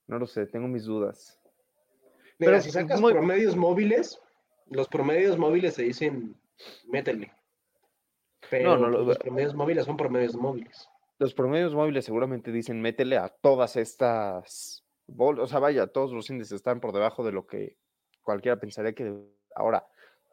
[0.07, 1.41] No lo sé, tengo mis dudas.
[2.39, 4.21] Mira, pero si sacas muy- promedios móviles,
[4.71, 6.37] los promedios móviles se dicen,
[6.87, 7.33] métele.
[8.51, 10.89] Pero no, pues, los promedios móviles son promedios móviles.
[11.19, 16.29] Los promedios móviles seguramente dicen métele a todas estas bol- o sea, vaya, todos los
[16.31, 17.79] índices están por debajo de lo que
[18.23, 19.15] cualquiera pensaría que
[19.55, 19.87] ahora,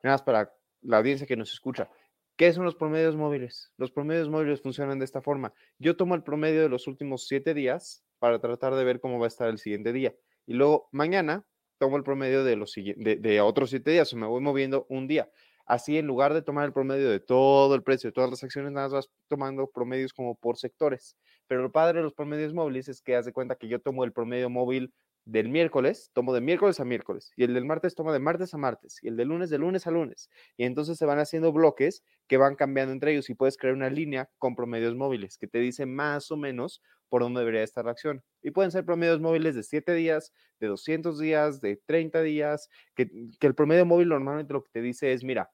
[0.04, 1.90] nada más para la audiencia que nos escucha.
[2.36, 3.72] ¿Qué son los promedios móviles?
[3.78, 5.54] Los promedios móviles funcionan de esta forma.
[5.78, 9.26] Yo tomo el promedio de los últimos siete días para tratar de ver cómo va
[9.26, 10.16] a estar el siguiente día.
[10.48, 11.46] Y luego mañana
[11.82, 15.08] tomo el promedio de los de, de otros siete días, o me voy moviendo un
[15.08, 15.32] día.
[15.66, 18.72] Así, en lugar de tomar el promedio de todo el precio de todas las acciones,
[18.72, 21.18] nada más vas tomando promedios como por sectores.
[21.48, 24.14] Pero lo padre de los promedios móviles es que haz cuenta que yo tomo el
[24.14, 24.94] promedio móvil
[25.26, 28.58] del miércoles, tomo de miércoles a miércoles, y el del martes tomo de martes a
[28.58, 30.30] martes, y el del lunes de lunes a lunes.
[30.58, 33.90] Y entonces se van haciendo bloques que van cambiando entre ellos y puedes crear una
[33.90, 37.92] línea con promedios móviles que te dice más o menos por dónde debería estar la
[37.92, 38.24] acción.
[38.42, 43.12] Y pueden ser promedios móviles de 7 días, de 200 días, de 30 días, que,
[43.40, 45.52] que el promedio móvil normalmente lo que te dice es, mira,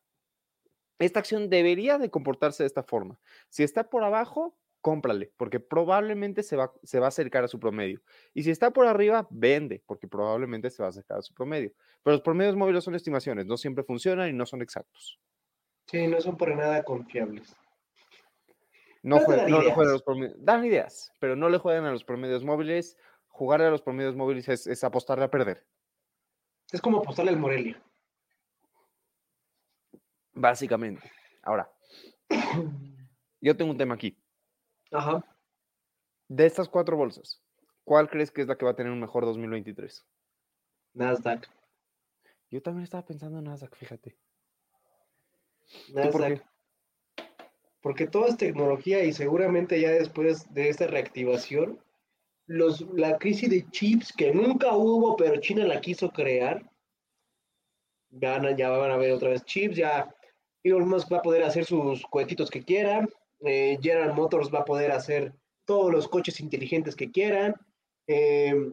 [1.00, 3.20] esta acción debería de comportarse de esta forma.
[3.50, 7.60] Si está por abajo, cómprale, porque probablemente se va, se va a acercar a su
[7.60, 8.02] promedio.
[8.34, 11.74] Y si está por arriba, vende, porque probablemente se va a acercar a su promedio.
[12.04, 15.20] Pero los promedios móviles son estimaciones, no siempre funcionan y no son exactos.
[15.88, 17.56] Sí, no son para nada confiables.
[19.04, 21.92] No, juegan- no le juegan a los promedios, dan ideas, pero no le juegan a
[21.92, 22.98] los promedios móviles.
[23.28, 25.66] Jugar a los promedios móviles es, es apostarle a perder,
[26.72, 27.82] Es como apostarle al Morelia.
[30.34, 31.10] básicamente.
[31.44, 31.72] Ahora,
[33.40, 34.18] yo tengo un tema aquí.
[34.92, 35.24] Ajá.
[36.28, 37.42] De estas cuatro bolsas,
[37.84, 40.06] ¿cuál crees que es la que va a tener un mejor 2023?
[40.94, 41.48] Nasdaq.
[42.50, 44.18] Yo también estaba pensando en Nasdaq, fíjate.
[45.88, 46.40] ¿Tú por Nasdaq.
[46.40, 47.24] qué?
[47.82, 51.80] Porque todo es tecnología y seguramente ya después de esta reactivación,
[52.48, 56.70] los, la crisis de chips que nunca hubo, pero China la quiso crear,
[58.10, 60.14] van ya van a haber otra vez chips, ya
[60.64, 63.08] Elon Musk va a poder hacer sus cohetitos que quiera,
[63.42, 65.34] eh, General Motors va a poder hacer
[65.66, 67.56] todos los coches inteligentes que quieran,
[68.08, 68.72] eh,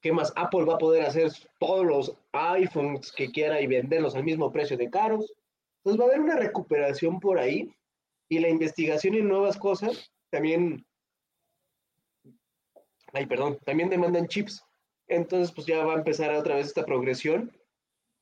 [0.00, 0.32] ¿qué más?
[0.36, 4.76] Apple va a poder hacer todos los iPhones que quiera y venderlos al mismo precio
[4.76, 5.32] de caros.
[5.78, 7.70] Entonces va a haber una recuperación por ahí
[8.28, 10.86] y la investigación en nuevas cosas también
[13.12, 14.64] ay, perdón, también demandan chips.
[15.08, 17.52] Entonces, pues ya va a empezar otra vez esta progresión.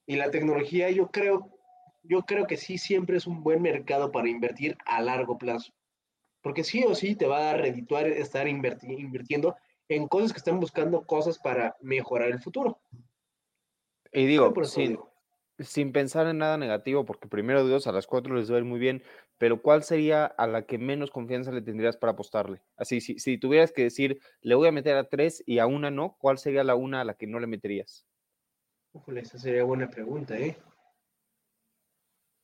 [0.06, 1.50] Y la tecnología, yo creo,
[2.02, 5.72] yo creo que sí siempre es un buen mercado para invertir a largo plazo.
[6.42, 9.56] Porque sí o sí te va a redituar estar invirtiendo
[9.88, 12.80] en cosas que están buscando cosas para mejorar el futuro.
[14.12, 14.98] Y digo, sin,
[15.58, 18.64] sin pensar en nada negativo, porque primero Dios a las cuatro les va a ir
[18.64, 19.02] muy bien,
[19.38, 22.62] pero ¿cuál sería a la que menos confianza le tendrías para apostarle?
[22.76, 25.90] Así, si, si tuvieras que decir, le voy a meter a tres y a una
[25.90, 28.06] no, ¿cuál sería la una a la que no le meterías?
[29.16, 30.56] esa sería buena pregunta, ¿eh?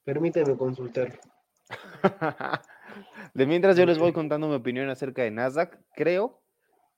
[0.04, 1.18] Permítame consultar.
[3.34, 6.42] de mientras yo les voy contando mi opinión acerca de Nasdaq, creo,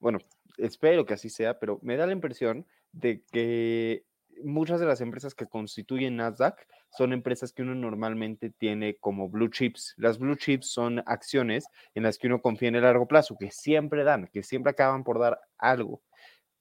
[0.00, 0.18] bueno,
[0.58, 4.04] espero que así sea, pero me da la impresión de que
[4.42, 9.50] muchas de las empresas que constituyen Nasdaq son empresas que uno normalmente tiene como blue
[9.50, 9.94] chips.
[9.96, 13.50] Las blue chips son acciones en las que uno confía en el largo plazo, que
[13.50, 16.02] siempre dan, que siempre acaban por dar algo.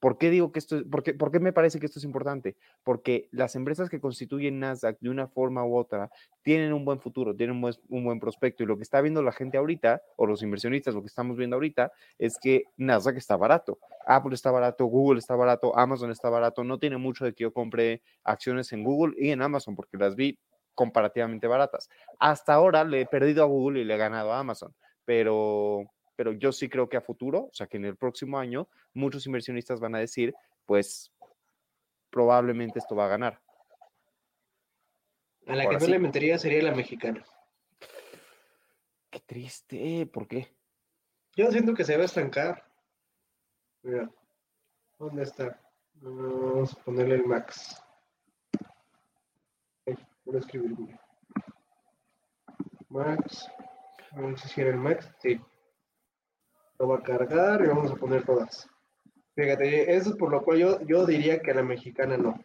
[0.06, 2.54] ¿Por qué digo que esto, por qué, por qué me parece que esto es importante?
[2.84, 7.34] Porque las empresas que constituyen Nasdaq de una forma u otra tienen un buen futuro,
[7.34, 8.62] tienen un buen, un buen, prospecto.
[8.62, 11.56] Y lo que está viendo la gente ahorita, o los inversionistas, lo que estamos viendo
[11.56, 11.90] ahorita,
[12.20, 13.80] es que Nasdaq está barato.
[14.06, 16.62] Apple está barato, Google está barato, Amazon está barato.
[16.62, 20.14] No tiene mucho de que yo compre acciones en Google y en Amazon, porque las
[20.14, 20.38] vi
[20.76, 21.88] comparativamente baratas.
[22.20, 24.72] Hasta ahora le he perdido a Google y le he ganado a Amazon.
[25.04, 28.68] Pero pero yo sí creo que a futuro, o sea, que en el próximo año,
[28.94, 31.12] muchos inversionistas van a decir, pues
[32.10, 33.40] probablemente esto va a ganar.
[35.46, 37.24] A la que no le metería sería la mexicana.
[39.10, 40.48] Qué triste, ¿por qué?
[41.36, 42.64] Yo siento que se va a estancar.
[43.82, 44.10] Mira,
[44.98, 45.60] ¿dónde está?
[45.94, 47.80] Vamos a ponerle el max.
[50.24, 50.98] voy a escribir.
[52.88, 53.48] Max.
[54.12, 55.08] Vamos a decir el max.
[55.20, 55.38] Sí,
[56.78, 58.68] lo va a cargar y vamos a poner todas.
[59.34, 62.42] Fíjate, eso es por lo cual yo, yo diría que la mexicana no.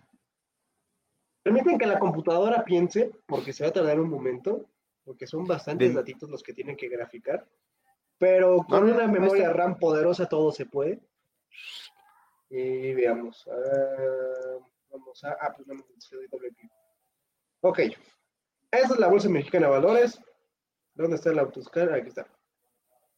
[1.43, 4.65] Permiten que la computadora piense, porque se va a tardar un momento,
[5.03, 7.47] porque son bastantes datitos los que tienen que graficar.
[8.17, 11.01] Pero con una memoria RAM poderosa todo se puede.
[12.49, 13.47] Y veamos.
[13.51, 14.57] Ah,
[14.91, 15.31] vamos a.
[15.41, 15.83] Ah, pues no me
[16.29, 16.71] doble clic.
[17.61, 17.79] Ok.
[18.69, 20.21] Esa es la bolsa mexicana de valores.
[20.93, 21.91] ¿Dónde está el autoscar?
[21.93, 22.27] Aquí está.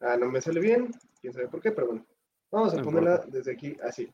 [0.05, 2.05] Ah, no me sale bien, quién sabe por qué, pero bueno.
[2.51, 4.13] Vamos a ponerla desde aquí así.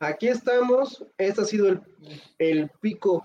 [0.00, 1.06] Aquí estamos.
[1.16, 1.80] Este ha sido el,
[2.38, 3.24] el pico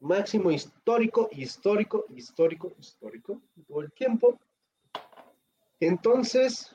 [0.00, 4.38] máximo histórico, histórico, histórico, histórico, todo el tiempo.
[5.78, 6.74] Entonces,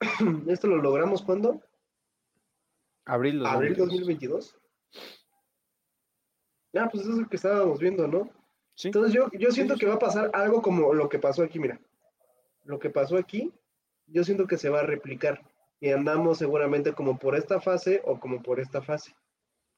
[0.46, 1.60] esto lo logramos cuando?
[3.06, 3.54] Abril 2022.
[3.54, 4.56] Abril 2022.
[6.74, 8.30] Ah, pues eso es lo que estábamos viendo, ¿no?
[8.74, 8.88] Sí.
[8.88, 11.80] Entonces yo, yo siento que va a pasar algo como lo que pasó aquí, mira
[12.66, 13.52] lo que pasó aquí,
[14.06, 15.40] yo siento que se va a replicar
[15.80, 19.14] y andamos seguramente como por esta fase o como por esta fase.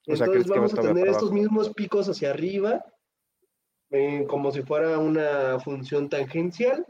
[0.05, 2.83] Entonces vamos a tener estos mismos picos hacia arriba,
[3.91, 6.85] eh, como si fuera una función tangencial,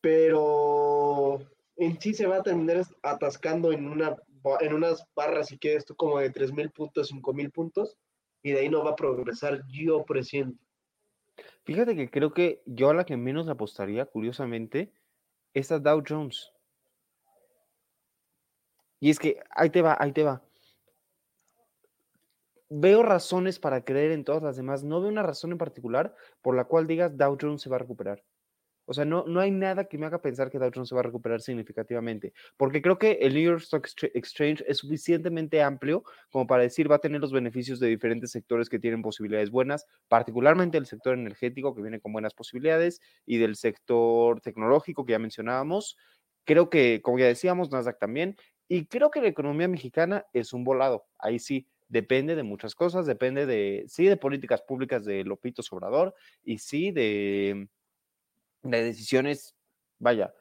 [0.00, 1.40] pero
[1.76, 4.16] en sí se va a terminar atascando en, una,
[4.60, 7.98] en unas barras, si quieres tú, como de 3.000 puntos, 5.000 puntos,
[8.42, 10.64] y de ahí no va a progresar yo presiento.
[11.64, 14.92] Fíjate que creo que yo a la que menos apostaría, curiosamente,
[15.54, 16.52] es a Dow Jones.
[19.00, 20.42] Y es que ahí te va, ahí te va.
[22.70, 24.84] Veo razones para creer en todas las demás.
[24.84, 27.80] No veo una razón en particular por la cual digas Dow Jones se va a
[27.80, 28.22] recuperar.
[28.90, 31.02] O sea, no, no hay nada que me haga pensar que Dow Jones se va
[31.02, 36.46] a recuperar significativamente, porque creo que el New York Stock Exchange es suficientemente amplio como
[36.46, 40.78] para decir va a tener los beneficios de diferentes sectores que tienen posibilidades buenas, particularmente
[40.78, 45.98] el sector energético que viene con buenas posibilidades y del sector tecnológico que ya mencionábamos.
[46.44, 48.36] Creo que, como ya decíamos, Nasdaq también,
[48.68, 51.04] y creo que la economía mexicana es un volado.
[51.18, 56.14] Ahí sí, depende de muchas cosas, depende de, sí, de políticas públicas de Lopito Sobrador
[56.42, 57.68] y sí de
[58.76, 59.56] de decisiones,
[59.98, 60.32] vaya,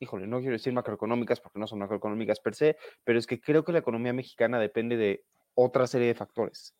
[0.00, 3.64] híjole, no quiero decir macroeconómicas porque no son macroeconómicas per se, pero es que creo
[3.64, 6.74] que la economía mexicana depende de otra serie de factores.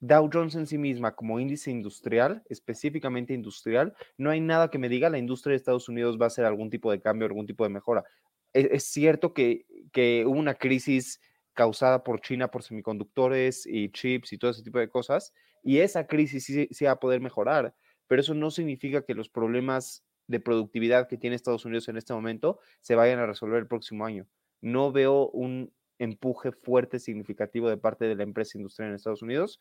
[0.00, 4.88] Dow Jones en sí misma como índice industrial, específicamente industrial, no hay nada que me
[4.88, 7.64] diga la industria de Estados Unidos va a hacer algún tipo de cambio, algún tipo
[7.64, 8.04] de mejora.
[8.52, 11.20] E-, es, cierto que, que, hubo una crisis
[11.52, 15.32] causada por China por semiconductores y chips y todo ese tipo de cosas,
[15.64, 17.74] y esa crisis sí, sí va a poder mejorar,
[18.08, 22.12] pero eso no significa que los problemas de productividad que tiene Estados Unidos en este
[22.14, 24.26] momento se vayan a resolver el próximo año.
[24.60, 29.60] No veo un empuje fuerte, significativo de parte de la empresa industrial en Estados Unidos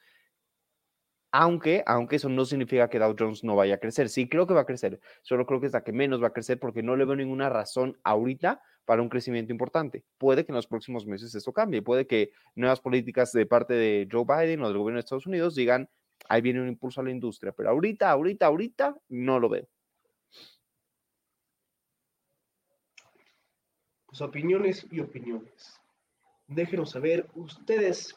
[1.34, 4.10] Aunque, aunque eso no significa que Dow Jones no vaya a crecer.
[4.10, 5.00] Sí, creo que va a crecer.
[5.22, 7.50] Solo creo que es la que menos va a crecer porque no le veo ninguna
[7.50, 10.06] razón ahorita para un crecimiento importante.
[10.18, 11.82] Puede que en los próximos meses eso cambie.
[11.82, 15.54] Puede que nuevas políticas de parte de Joe Biden o del gobierno de Estados Unidos
[15.54, 15.90] digan,
[16.30, 17.52] ahí viene un impulso a la industria.
[17.52, 19.68] Pero ahorita, ahorita, ahorita, no lo veo.
[24.06, 25.80] Pues opiniones y opiniones.
[26.48, 28.16] Déjenos saber ustedes,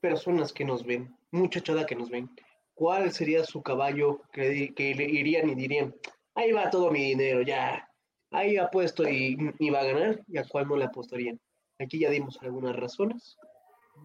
[0.00, 2.30] personas que nos ven, muchachada que nos ven,
[2.74, 5.94] ¿cuál sería su caballo que, que le irían y dirían,
[6.34, 7.90] ahí va todo mi dinero, ya,
[8.30, 11.40] ahí apuesto y, y va a ganar, y a cuál no le apostarían?
[11.78, 13.36] Aquí ya dimos algunas razones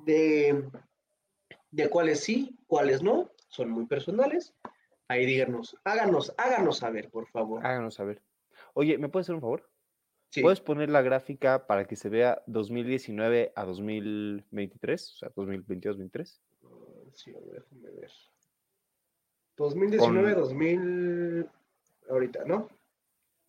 [0.05, 0.69] de,
[1.75, 4.53] de cuáles sí, cuáles no, son muy personales.
[5.09, 7.65] Ahí díganos, háganos, háganos saber, por favor.
[7.65, 8.21] Háganos saber.
[8.73, 9.69] Oye, ¿me puedes hacer un favor?
[10.29, 10.41] Sí.
[10.41, 15.11] ¿Puedes poner la gráfica para que se vea 2019 a 2023?
[15.11, 16.39] O sea, 2022-2023.
[17.13, 18.11] Sí, déjame ver.
[19.57, 21.49] 2019, 2000,
[22.09, 22.69] ahorita, ¿no?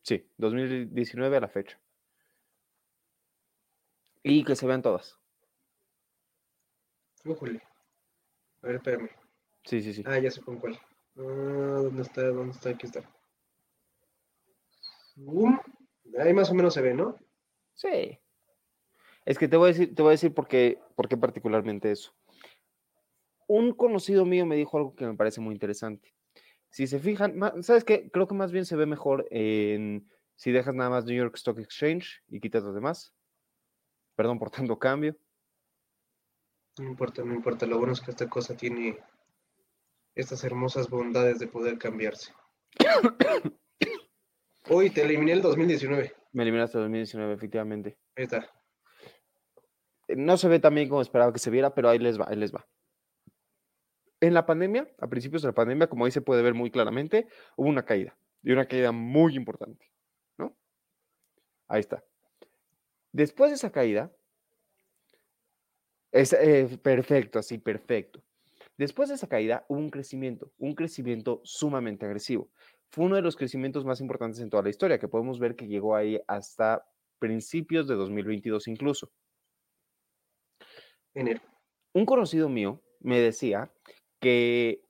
[0.03, 1.81] Sí, 2019 a la fecha.
[4.23, 5.19] Y que se vean todas.
[7.25, 7.63] Újule.
[8.63, 9.11] A ver, espérame.
[9.65, 10.03] Sí, sí, sí.
[10.07, 10.79] Ah, ya sé con cuál.
[11.17, 12.23] Ah, ¿Dónde está?
[12.23, 12.71] ¿Dónde está?
[12.71, 13.03] Aquí está.
[15.17, 15.61] Boom.
[16.19, 17.17] Ahí más o menos se ve, ¿no?
[17.75, 18.19] Sí.
[19.25, 21.91] Es que te voy a decir, te voy a decir por qué, por qué particularmente
[21.91, 22.15] eso.
[23.49, 26.15] Un conocido mío me dijo algo que me parece muy interesante.
[26.71, 28.11] Si se fijan, ¿sabes qué?
[28.11, 31.59] Creo que más bien se ve mejor en si dejas nada más New York Stock
[31.59, 33.15] Exchange y quitas los demás.
[34.15, 35.17] Perdón por tanto cambio.
[36.79, 37.67] No importa, no importa.
[37.67, 38.99] Lo bueno es que esta cosa tiene
[40.15, 42.33] estas hermosas bondades de poder cambiarse.
[44.69, 46.13] Uy, te eliminé el 2019.
[46.33, 47.99] Me eliminaste 2019, efectivamente.
[48.17, 48.51] Ahí está.
[50.09, 52.37] No se ve tan bien como esperaba que se viera, pero ahí les va, ahí
[52.37, 52.67] les va.
[54.21, 57.29] En la pandemia, a principios de la pandemia, como ahí se puede ver muy claramente,
[57.57, 59.87] hubo una caída, y una caída muy importante,
[60.39, 60.57] ¿no?
[61.69, 62.05] Ahí está.
[63.13, 64.13] Después de esa caída,
[66.17, 68.23] es eh, perfecto, así, perfecto.
[68.77, 72.51] Después de esa caída hubo un crecimiento, un crecimiento sumamente agresivo.
[72.91, 75.67] Fue uno de los crecimientos más importantes en toda la historia, que podemos ver que
[75.67, 76.87] llegó ahí hasta
[77.19, 79.13] principios de 2022 incluso.
[81.15, 81.41] Enero.
[81.95, 83.73] Un conocido mío me decía
[84.21, 84.85] que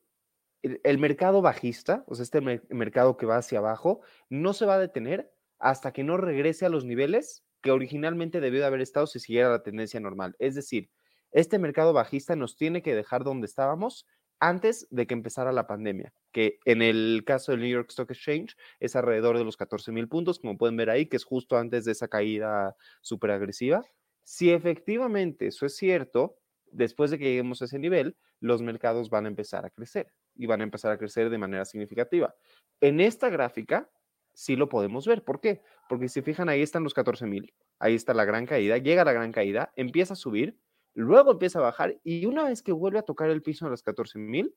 [0.62, 4.66] el, el mercado bajista, o sea, este mer- mercado que va hacia abajo, no se
[4.66, 8.80] va a detener hasta que no regrese a los niveles que originalmente debió de haber
[8.80, 10.34] estado si siguiera la tendencia normal.
[10.38, 10.90] Es decir,
[11.32, 14.06] este mercado bajista nos tiene que dejar donde estábamos
[14.40, 18.56] antes de que empezara la pandemia, que en el caso del New York Stock Exchange
[18.80, 21.84] es alrededor de los 14 mil puntos, como pueden ver ahí, que es justo antes
[21.84, 23.82] de esa caída súper agresiva.
[24.24, 26.36] Si efectivamente eso es cierto,
[26.70, 30.46] después de que lleguemos a ese nivel, los mercados van a empezar a crecer y
[30.46, 32.34] van a empezar a crecer de manera significativa.
[32.80, 33.90] En esta gráfica
[34.34, 35.24] sí lo podemos ver.
[35.24, 35.62] ¿Por qué?
[35.88, 39.12] Porque si fijan, ahí están los 14 mil, ahí está la gran caída, llega la
[39.12, 40.58] gran caída, empieza a subir,
[41.00, 43.82] luego empieza a bajar y una vez que vuelve a tocar el piso de los
[43.82, 44.54] 14 mil,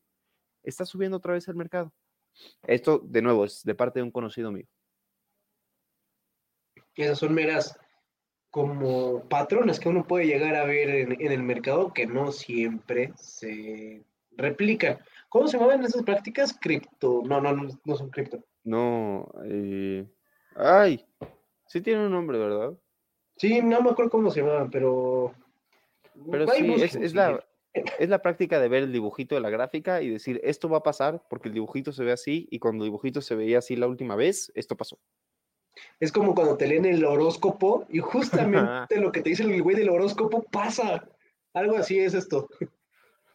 [0.64, 1.94] está subiendo otra vez el mercado.
[2.64, 4.66] Esto, de nuevo, es de parte de un conocido mío.
[6.96, 7.78] Esas son meras
[8.50, 13.14] como patrones que uno puede llegar a ver en, en el mercado que no siempre
[13.16, 15.00] se replican.
[15.30, 16.58] ¿Cómo se llaman esas prácticas?
[16.60, 17.22] Cripto.
[17.26, 18.44] No, no, no, no son cripto.
[18.64, 20.08] No, eh,
[20.56, 21.06] ay,
[21.68, 22.74] sí tiene un nombre, ¿verdad?
[23.38, 25.34] Sí, no me acuerdo cómo se llamaban, pero.
[26.32, 30.10] Pero sí, es, la, es la práctica de ver el dibujito de la gráfica y
[30.10, 33.22] decir, esto va a pasar porque el dibujito se ve así y cuando el dibujito
[33.22, 35.00] se veía así la última vez, esto pasó.
[36.00, 39.76] Es como cuando te leen el horóscopo y justamente lo que te dice el güey
[39.76, 41.08] del horóscopo pasa.
[41.54, 42.48] Algo así es esto.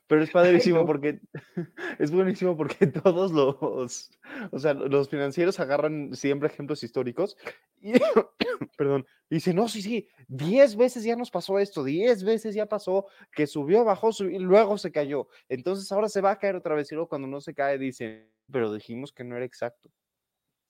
[0.06, 0.86] Pero es padrísimo no.
[0.86, 1.20] porque
[1.98, 4.10] es buenísimo porque todos los,
[4.50, 7.36] o sea, los financieros agarran siempre ejemplos históricos
[7.80, 7.92] y,
[8.76, 12.66] perdón, y dicen, no, sí, sí, 10 veces ya nos pasó esto, 10 veces ya
[12.66, 15.28] pasó que subió, bajó, subió, y luego se cayó.
[15.48, 18.31] Entonces ahora se va a caer otra vez y luego cuando no se cae dicen,
[18.50, 19.90] pero dijimos que no era exacto.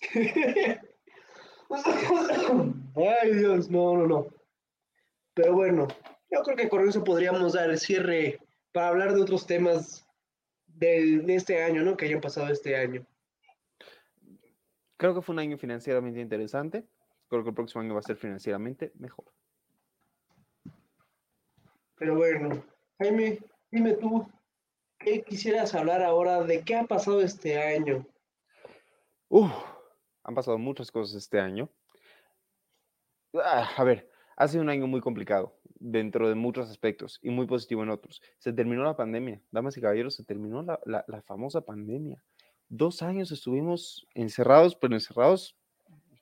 [2.96, 4.26] Ay, Dios, no, no, no.
[5.34, 5.88] Pero bueno,
[6.30, 8.38] yo creo que con eso podríamos dar el cierre
[8.74, 10.04] para hablar de otros temas
[10.66, 11.96] de, de este año, ¿no?
[11.96, 13.06] Que hayan pasado este año.
[14.96, 16.84] Creo que fue un año financieramente interesante.
[17.28, 19.26] Creo que el próximo año va a ser financieramente mejor.
[21.94, 22.64] Pero bueno,
[22.98, 23.38] Jaime,
[23.70, 24.28] dime tú,
[24.98, 28.04] ¿qué quisieras hablar ahora de qué ha pasado este año?
[29.28, 29.52] Uf,
[30.24, 31.70] han pasado muchas cosas este año.
[33.34, 37.47] Ah, a ver, ha sido un año muy complicado dentro de muchos aspectos y muy
[37.47, 38.22] positivo en otros.
[38.39, 42.22] Se terminó la pandemia, damas y caballeros, se terminó la, la, famosa pandemia.
[42.68, 45.57] Dos años estuvimos encerrados, pero encerrados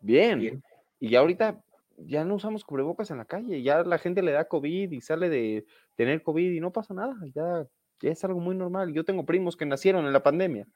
[0.00, 0.62] bien.
[0.98, 1.62] Y ya ahorita
[1.96, 5.28] ya no usamos cubrebocas en la calle, ya la gente le da COVID y sale
[5.28, 7.66] de tener COVID y no pasa nada, ya,
[8.00, 8.92] ya es algo muy normal.
[8.92, 10.66] Yo tengo primos que nacieron en la pandemia.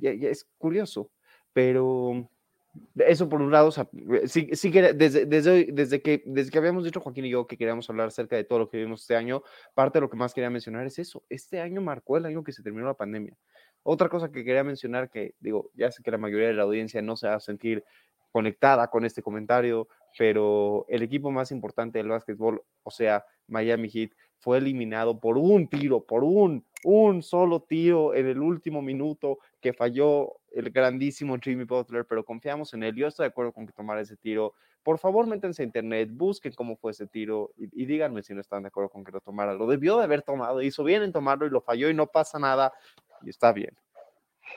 [0.00, 1.10] Ya, ya es curioso,
[1.52, 2.28] pero
[2.96, 3.70] eso por un lado,
[4.26, 7.56] sí, sí que desde, desde, desde, que, desde que habíamos dicho Joaquín y yo que
[7.56, 9.42] queríamos hablar acerca de todo lo que vimos este año,
[9.74, 11.22] parte de lo que más quería mencionar es eso.
[11.28, 13.36] Este año marcó el año que se terminó la pandemia.
[13.82, 17.00] Otra cosa que quería mencionar, que digo, ya sé que la mayoría de la audiencia
[17.02, 17.84] no se va a sentir
[18.32, 24.10] conectada con este comentario, pero el equipo más importante del básquetbol, o sea, Miami Heat,
[24.38, 29.72] fue eliminado por un tiro, por un, un solo tiro en el último minuto que
[29.72, 32.94] falló el grandísimo Jimmy Butler, pero confiamos en él.
[32.94, 34.54] Yo estoy de acuerdo con que tomara ese tiro.
[34.82, 38.62] Por favor, métanse a internet, busquen cómo fue ese tiro y, díganme si no están
[38.62, 39.52] de acuerdo con que lo tomara.
[39.52, 42.38] Lo debió de haber tomado, hizo bien en tomarlo y lo falló y no pasa
[42.38, 42.72] nada
[43.22, 43.76] y está bien.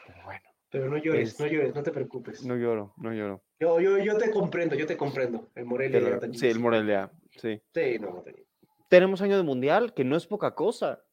[0.08, 0.41] Pero bueno.
[0.72, 2.45] Pero no llores, no llores, no te preocupes.
[2.45, 3.41] No lloro, no lloro.
[3.60, 5.50] Yo, yo, yo te comprendo, yo te comprendo.
[5.56, 6.20] El Morelia.
[6.34, 7.60] sí, el Morelia, sí.
[7.74, 8.24] Sí, no,
[8.88, 11.04] Tenemos año de mundial, que no es poca cosa.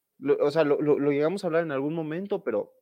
[0.41, 2.75] o sea, lo, lo, llegamos a hablar en algún momento, pero,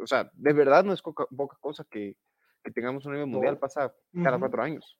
[0.00, 1.26] o sea, de verdad no es poca,
[1.60, 2.16] cosa que,
[2.62, 4.98] que, tengamos un de mundial, pasa cada cuatro años.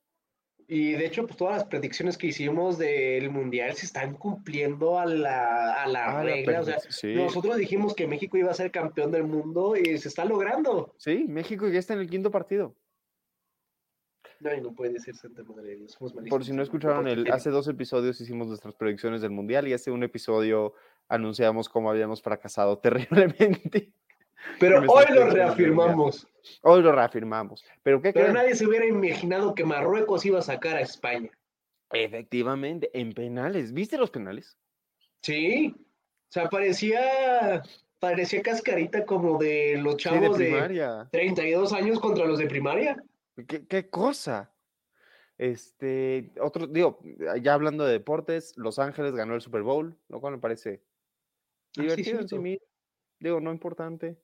[0.68, 5.07] Y de hecho, pues todas las predicciones que hicimos del Mundial se están cumpliendo a
[5.07, 6.61] la, a la ah, regla.
[6.61, 6.78] O sea,
[7.14, 10.95] nosotros dijimos que México iba a ser campeón del mundo y se está logrando.
[10.99, 12.74] Sí, México ya está en el quinto partido.
[14.40, 15.93] No, no puede ser Santa Madre de Dios.
[15.93, 19.72] Somos Por si no escucharon, el, hace dos episodios hicimos nuestras predicciones del Mundial y
[19.72, 20.74] hace un episodio
[21.09, 23.93] anunciamos cómo habíamos fracasado terriblemente.
[24.59, 26.26] Pero hoy lo reafirmamos.
[26.62, 27.64] Hoy lo reafirmamos.
[27.82, 31.30] Pero, ¿qué Pero nadie se hubiera imaginado que Marruecos iba a sacar a España.
[31.90, 33.72] Efectivamente, en penales.
[33.72, 34.57] ¿Viste los penales?
[35.22, 35.74] Sí.
[35.76, 37.62] O sea, parecía,
[37.99, 42.97] parecía cascarita como de los chavos de, de 32 años contra los de primaria.
[43.47, 44.53] ¿Qué, qué cosa?
[45.38, 47.01] Este, otro, digo,
[47.40, 50.82] ya hablando de deportes, Los Ángeles ganó el Super Bowl, lo cual me parece
[51.78, 52.61] ah, divertido en sí
[53.18, 54.18] Digo, no importante.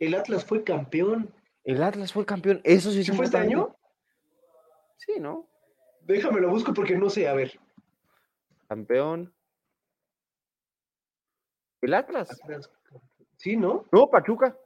[0.00, 1.32] El Atlas fue campeón.
[1.62, 2.60] El Atlas fue campeón.
[2.64, 3.76] Eso sí, ¿Sí fue este año?
[4.96, 5.46] Sí, ¿no?
[6.00, 7.60] Déjame lo busco porque no sé, a ver.
[8.66, 9.32] Campeón.
[11.82, 12.40] El Atlas.
[13.36, 13.86] Sí, ¿no?
[13.92, 14.56] No, Pachuca.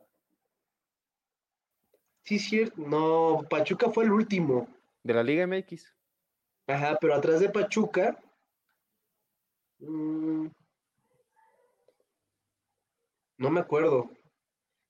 [2.22, 2.80] Sí, cierto.
[2.80, 4.68] No, Pachuca fue el último.
[5.03, 5.95] De la Liga MX.
[6.68, 8.18] Ajá, pero atrás de Pachuca.
[9.80, 10.47] Mmm,
[13.37, 14.11] no me acuerdo.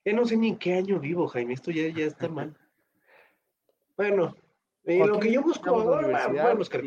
[0.04, 1.54] Ya no sé ni en qué año vivo, Jaime.
[1.54, 2.56] Esto ya, ya está mal.
[3.96, 4.34] Bueno,
[4.82, 6.82] eh, lo que yo busco ahora, voy a buscar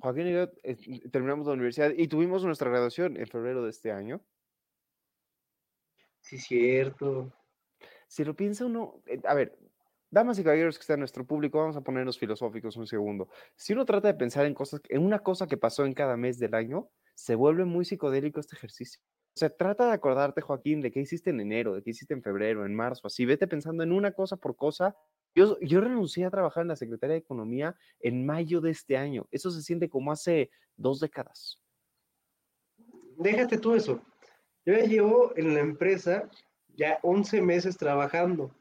[0.00, 0.76] Joaquín y yo eh,
[1.10, 4.22] terminamos la universidad y tuvimos nuestra graduación en febrero de este año.
[6.20, 7.32] Sí, cierto.
[8.06, 9.58] Si lo piensa uno, eh, a ver,
[10.10, 13.28] damas y caballeros que están en nuestro público, vamos a ponernos filosóficos un segundo.
[13.56, 16.38] Si uno trata de pensar en cosas, en una cosa que pasó en cada mes
[16.38, 19.00] del año, se vuelve muy psicodélico este ejercicio.
[19.38, 22.24] O sea, trata de acordarte, Joaquín, de qué hiciste en enero, de qué hiciste en
[22.24, 24.96] febrero, en marzo, así, vete pensando en una cosa por cosa.
[25.32, 29.28] Yo, yo renuncié a trabajar en la Secretaría de Economía en mayo de este año.
[29.30, 31.62] Eso se siente como hace dos décadas.
[33.16, 34.02] Déjate tú eso.
[34.66, 36.28] Yo ya llevo en la empresa
[36.74, 38.52] ya 11 meses trabajando.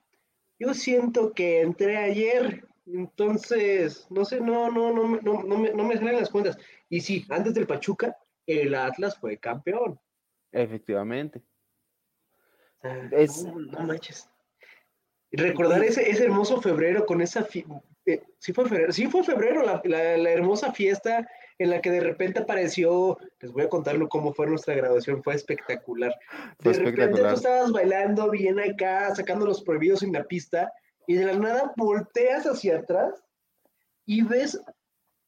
[0.60, 5.84] Yo siento que entré ayer, entonces, no sé, no, no, no, no, no, me, no
[5.86, 6.56] me salen las cuentas.
[6.88, 8.16] Y sí, antes del Pachuca,
[8.46, 10.00] el Atlas fue campeón.
[10.52, 11.42] Efectivamente.
[13.12, 13.44] es...
[13.44, 14.30] no, manches.
[15.32, 17.46] Recordar ese, ese hermoso febrero con esa...
[18.06, 21.28] Eh, sí fue febrero, sí fue febrero la, la, hermosa fiesta
[21.60, 25.36] en la que de repente apareció, les voy a contarlo cómo fue nuestra graduación, fue
[25.36, 26.16] espectacular.
[26.60, 30.72] De repente tú estabas bailando bien acá, sacando los prohibidos en la pista,
[31.08, 33.24] y de la nada volteas hacia atrás
[34.06, 34.60] y ves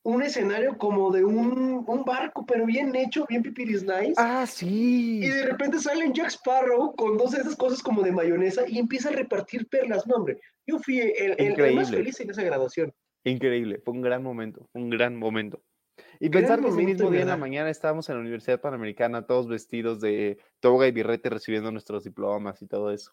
[0.03, 4.13] un escenario como de un, barco, pero bien hecho, bien pipiris nice.
[4.17, 5.19] Ah, sí.
[5.23, 8.79] Y de repente sale Jack Sparrow con dos de esas cosas como de mayonesa y
[8.79, 10.07] empieza a repartir perlas.
[10.07, 12.93] No, hombre, yo fui el, más feliz en esa graduación.
[13.23, 15.61] Increíble, fue un gran momento, un gran momento.
[16.19, 19.47] Y pensar que ese mismo día en la mañana estábamos en la Universidad Panamericana, todos
[19.47, 23.11] vestidos de toga y birrete recibiendo nuestros diplomas y todo eso.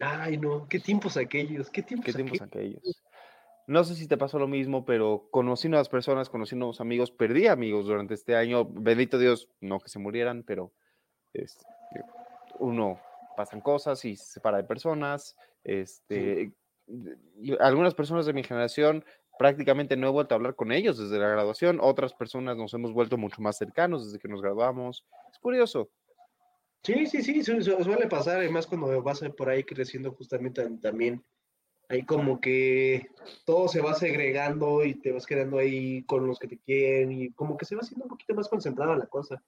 [0.00, 3.02] Ay, no, qué tiempos aquellos, qué tiempos, ¿Qué tiempos aquellos.
[3.68, 7.48] No sé si te pasó lo mismo, pero conocí nuevas personas, conocí nuevos amigos, perdí
[7.48, 8.64] amigos durante este año.
[8.64, 10.72] Bendito Dios, no que se murieran, pero
[11.34, 11.66] este,
[12.60, 12.98] uno
[13.36, 15.36] pasan cosas y se separa de personas.
[15.64, 16.50] Este,
[17.60, 19.04] Algunas personas de mi generación
[19.38, 21.78] prácticamente no he vuelto a hablar con ellos desde la graduación.
[21.82, 25.04] Otras personas nos hemos vuelto mucho más cercanos desde que nos graduamos.
[25.30, 25.90] Es curioso.
[26.84, 31.22] Sí, sí, sí, suele pasar, además cuando vas por ahí creciendo justamente también,
[31.88, 33.08] ahí como que
[33.44, 37.30] todo se va segregando y te vas quedando ahí con los que te quieren y
[37.32, 39.42] como que se va haciendo un poquito más concentrada la cosa.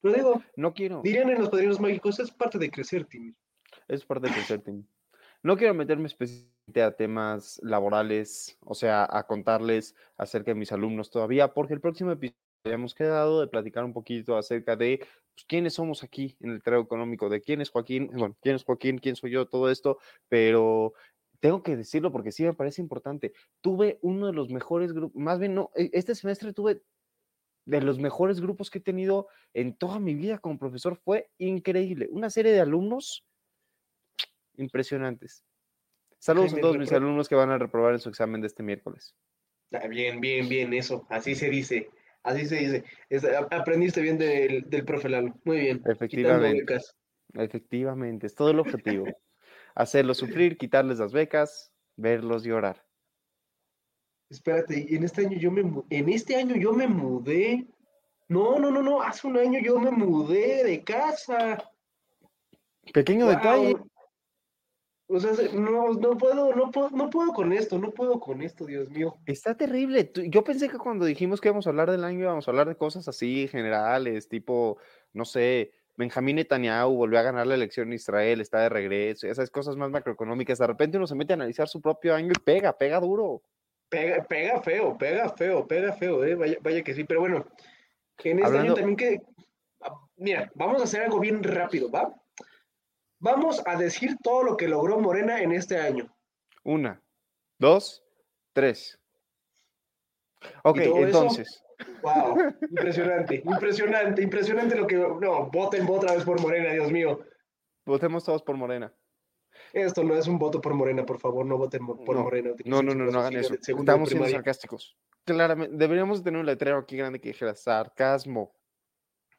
[0.00, 1.00] Pero digo, no quiero.
[1.02, 3.34] Dirían en los padrinos mágicos, es parte de crecer, Timmy.
[3.88, 4.84] Es parte de crecer, Timmy.
[5.42, 11.10] No quiero meterme específicamente a temas laborales, o sea, a contarles acerca de mis alumnos
[11.10, 14.98] todavía, porque el próximo episodio habíamos quedado de platicar un poquito acerca de
[15.34, 18.64] pues, quiénes somos aquí en el trago económico, de quién es Joaquín, bueno, quién es
[18.64, 20.94] Joaquín, quién soy yo, todo esto, pero
[21.42, 23.32] tengo que decirlo porque sí me parece importante.
[23.60, 26.82] Tuve uno de los mejores grupos, más bien no, e, este semestre tuve
[27.64, 32.08] de los mejores grupos que he tenido en toda mi vida como profesor, fue increíble.
[32.12, 33.24] Una serie de alumnos
[34.56, 35.44] impresionantes.
[36.18, 39.16] Saludos a todos mis alumnos que van a reprobar en su examen de este miércoles.
[39.72, 41.90] Ah, bien, bien, bien, eso, así se dice.
[42.22, 42.84] Así se dice.
[43.50, 45.34] aprendiste bien del, del profe Lalo.
[45.44, 45.82] Muy bien.
[45.86, 46.78] Efectivamente.
[47.34, 49.06] Efectivamente, es todo el objetivo.
[49.74, 52.84] Hacerlos sufrir, quitarles las becas, verlos llorar.
[54.28, 57.66] Espérate, en este año yo me en este año yo me mudé.
[58.28, 61.62] No, no, no, no, hace un año yo me mudé de casa.
[62.94, 63.76] Pequeño detalle.
[65.14, 68.64] O sea, no, no puedo, no puedo, no puedo con esto, no puedo con esto,
[68.64, 69.18] Dios mío.
[69.26, 70.10] Está terrible.
[70.14, 72.76] Yo pensé que cuando dijimos que íbamos a hablar del año, íbamos a hablar de
[72.76, 74.78] cosas así generales, tipo,
[75.12, 79.50] no sé, Benjamín Netanyahu volvió a ganar la elección en Israel, está de regreso, esas
[79.50, 80.58] cosas más macroeconómicas.
[80.58, 83.42] De repente uno se mete a analizar su propio año y pega, pega duro.
[83.88, 86.34] Pega, pega feo, pega feo, pega feo, eh.
[86.34, 87.04] vaya, vaya que sí.
[87.04, 87.46] Pero bueno,
[88.24, 89.20] en este año también que.
[89.80, 92.14] Ah, mira, vamos a hacer algo bien rápido, ¿va?
[93.18, 96.12] Vamos a decir todo lo que logró Morena en este año.
[96.64, 97.02] Una,
[97.58, 98.02] dos,
[98.52, 98.98] tres.
[100.64, 101.62] Ok, entonces.
[102.02, 102.36] Wow,
[102.70, 104.96] impresionante, impresionante, impresionante lo que.
[104.96, 107.20] No, voten otra vez por Morena, Dios mío.
[107.84, 108.92] Votemos todos por Morena.
[109.72, 112.50] Esto no es un voto por Morena, por favor, no voten por Morena.
[112.64, 113.54] No, no, no, no hagan eso.
[113.54, 114.96] Estamos siendo sarcásticos.
[115.24, 118.52] Claramente, deberíamos tener un letrero aquí grande que dijera sarcasmo.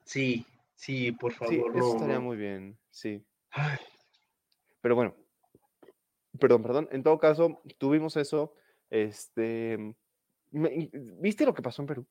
[0.06, 1.54] Sí, sí, por favor.
[1.54, 3.24] Sí, eso estaría muy bien, sí.
[4.82, 5.16] Pero bueno,
[6.40, 6.90] perdón, perdón.
[6.92, 8.54] En todo caso, tuvimos eso.
[8.90, 9.96] Este,
[10.52, 12.08] ¿viste lo que pasó en Perú?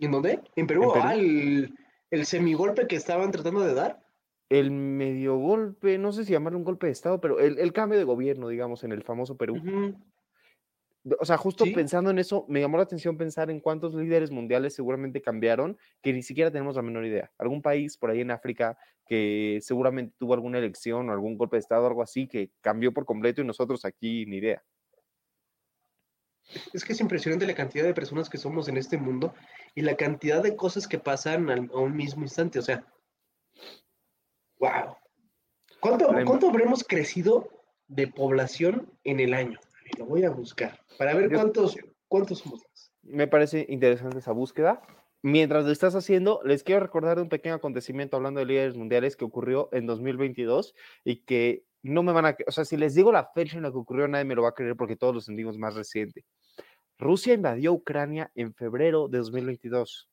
[0.00, 0.40] ¿En dónde?
[0.56, 1.74] En Perú, Ah, el,
[2.10, 4.00] el semigolpe que estaban tratando de dar.
[4.48, 8.04] El medio golpe, no sé si llamarlo un golpe de Estado, pero el, cambio de
[8.04, 9.62] gobierno, digamos, en el famoso Perú.
[11.18, 14.74] O sea, justo pensando en eso, me llamó la atención pensar en cuántos líderes mundiales
[14.74, 17.30] seguramente cambiaron, que ni siquiera tenemos la menor idea.
[17.38, 18.76] Algún país por ahí en África
[19.06, 23.04] que seguramente tuvo alguna elección o algún golpe de Estado, algo así, que cambió por
[23.04, 24.62] completo y nosotros aquí ni idea.
[26.72, 29.34] Es que es impresionante la cantidad de personas que somos en este mundo
[29.74, 32.58] y la cantidad de cosas que pasan a un mismo instante.
[32.58, 32.84] O sea,
[34.58, 34.96] wow.
[35.80, 37.48] ¿Cuánto, ¿cuánto habremos crecido
[37.88, 39.58] de población en el año?
[39.98, 41.76] Lo voy a buscar para ver cuántos,
[42.06, 42.62] cuántos somos
[43.02, 44.82] Me parece interesante esa búsqueda.
[45.22, 49.24] Mientras lo estás haciendo, les quiero recordar un pequeño acontecimiento hablando de líderes mundiales que
[49.24, 50.74] ocurrió en 2022
[51.04, 53.70] y que no me van a, o sea, si les digo la fecha en la
[53.70, 56.24] que ocurrió, nadie me lo va a creer porque todos lo sentimos más reciente.
[57.00, 60.08] Rusia invadió Ucrania en febrero de 2022.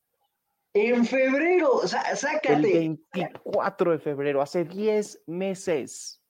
[0.74, 2.54] En febrero, o sea, sácate.
[2.54, 6.22] El 24 de febrero, hace 10 meses.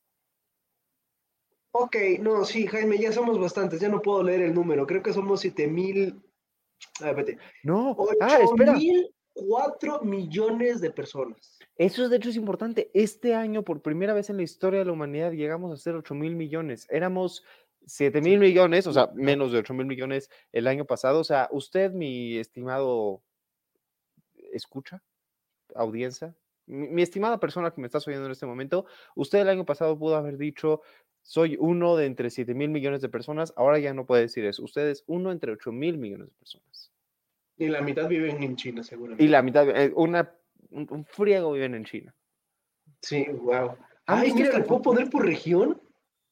[1.70, 5.12] Ok, no, sí, Jaime, ya somos bastantes, ya no puedo leer el número, creo que
[5.12, 6.22] somos 7 mil...
[7.62, 8.72] No, ah, espera.
[8.72, 11.58] mil 4 millones de personas.
[11.76, 12.90] Eso de hecho es importante.
[12.94, 16.14] Este año, por primera vez en la historia de la humanidad, llegamos a ser 8
[16.14, 16.86] mil millones.
[16.90, 17.44] Éramos
[17.88, 21.20] 7 mil millones, o sea, menos de 8 mil millones el año pasado.
[21.20, 23.22] O sea, usted, mi estimado
[24.52, 25.02] escucha,
[25.74, 26.34] audiencia,
[26.66, 29.98] mi, mi, estimada persona que me estás oyendo en este momento, usted el año pasado
[29.98, 30.82] pudo haber dicho,
[31.22, 34.62] soy uno de entre 7 mil millones de personas, ahora ya no puede decir eso.
[34.64, 36.92] Ustedes uno entre 8 mil millones de personas.
[37.58, 39.24] Y la mitad viven en China, seguramente.
[39.24, 40.32] Y la mitad, eh, una,
[40.70, 42.14] un, friego viven en China.
[43.02, 43.76] Sí, wow.
[44.06, 45.80] Ay, mira, ¿le puedo poner por región?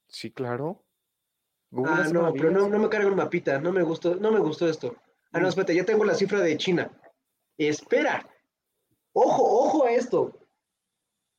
[0.09, 0.86] Sí, claro.
[1.73, 4.69] Ah, no, pero no, no me carga un mapita, no me gustó, no me gustó
[4.69, 4.97] esto.
[5.33, 5.49] Ah, no, mm.
[5.49, 6.91] espérate, ya tengo la cifra de China.
[7.59, 8.27] Espera.
[9.13, 10.39] Ojo, ojo a esto.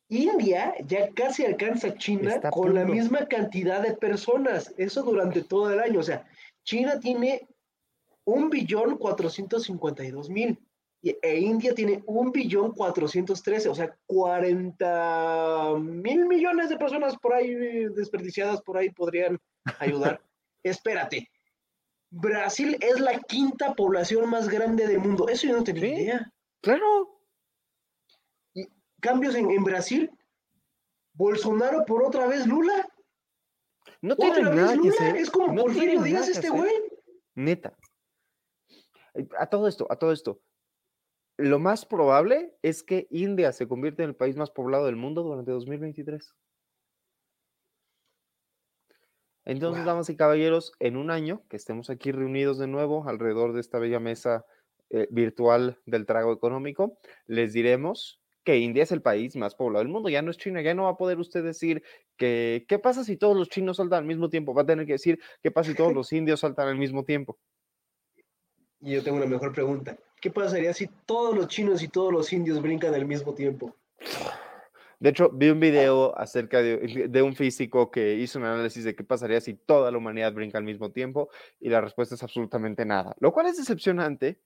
[0.09, 5.71] India ya casi alcanza a China con la misma cantidad de personas, eso durante todo
[5.71, 5.99] el año.
[5.99, 6.25] O sea,
[6.63, 7.47] China tiene
[8.23, 10.57] un billón cuatrocientos cincuenta y dos mil
[11.03, 17.33] e India tiene un billón cuatrocientos trece, o sea, cuarenta mil millones de personas por
[17.33, 17.53] ahí
[17.93, 19.39] desperdiciadas por ahí podrían
[19.79, 20.21] ayudar.
[20.63, 21.29] Espérate,
[22.09, 25.27] Brasil es la quinta población más grande del mundo.
[25.29, 25.87] Eso yo no tenía Sí.
[26.01, 26.33] idea.
[26.61, 27.19] Claro.
[28.99, 30.11] Cambios en, en Brasil.
[31.13, 32.87] Bolsonaro por otra vez Lula.
[34.01, 34.89] No tiene nada que Lula.
[34.91, 35.15] hacer.
[35.17, 36.71] Es como no Porfirio Díaz que este güey.
[37.35, 37.77] Neta.
[39.39, 40.41] A todo esto, a todo esto.
[41.37, 45.21] Lo más probable es que India se convierta en el país más poblado del mundo
[45.23, 46.33] durante 2023.
[49.45, 49.85] Entonces, Wow.
[49.85, 53.79] damas y caballeros, en un año que estemos aquí reunidos de nuevo alrededor de esta
[53.79, 54.45] bella mesa
[54.89, 59.91] eh, virtual del trago económico, les diremos que India es el país más poblado del
[59.91, 61.83] mundo, ya no es China, ya no va a poder usted decir
[62.17, 64.93] que qué pasa si todos los chinos saltan al mismo tiempo, va a tener que
[64.93, 67.37] decir qué pasa si todos los indios saltan al mismo tiempo.
[68.79, 69.97] Y yo tengo una mejor pregunta.
[70.19, 73.75] ¿Qué pasaría si todos los chinos y todos los indios brincan al mismo tiempo?
[74.99, 78.95] De hecho, vi un video acerca de, de un físico que hizo un análisis de
[78.95, 82.83] qué pasaría si toda la humanidad brinca al mismo tiempo y la respuesta es absolutamente
[82.83, 84.41] nada, lo cual es decepcionante,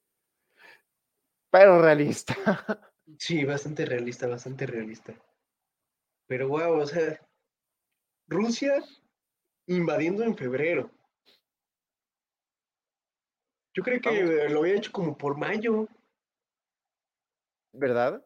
[1.51, 2.35] pero realista.
[3.17, 5.13] Sí, bastante realista, bastante realista.
[6.27, 7.19] Pero wow, o sea,
[8.27, 8.81] Rusia
[9.67, 10.89] invadiendo en febrero.
[13.73, 14.51] Yo creo que Vamos.
[14.51, 15.87] lo había hecho como por mayo.
[17.73, 18.25] ¿Verdad?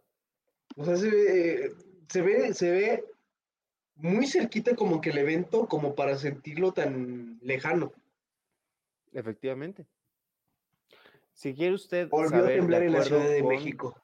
[0.76, 1.76] O sea, se ve,
[2.10, 3.06] se ve, se ve
[3.96, 7.94] muy cerquita como que el evento, como para sentirlo tan lejano.
[9.14, 9.86] Efectivamente.
[11.34, 14.02] Si quiere usted Volvió a saber de temblar en la Ciudad de con- México.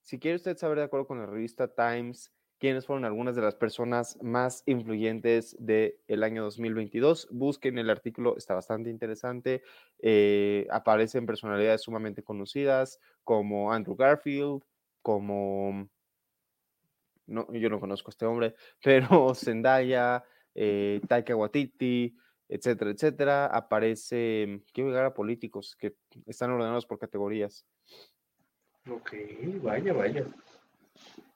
[0.00, 3.54] Si quiere usted saber de acuerdo con la revista Times quiénes fueron algunas de las
[3.54, 9.62] personas más influyentes del año 2022, busquen el artículo, está bastante interesante.
[9.98, 14.62] eh, aparecen personalidades sumamente conocidas como Andrew Garfield,
[15.02, 15.88] como...
[17.26, 22.16] No, yo no conozco a este hombre, pero Zendaya, eh, Taika Waititi,
[22.48, 23.46] etcétera, etcétera.
[23.46, 25.96] Aparece, quiero llegar a políticos que
[26.26, 27.66] están ordenados por categorías.
[28.88, 29.12] Ok,
[29.62, 30.26] vaya, vaya.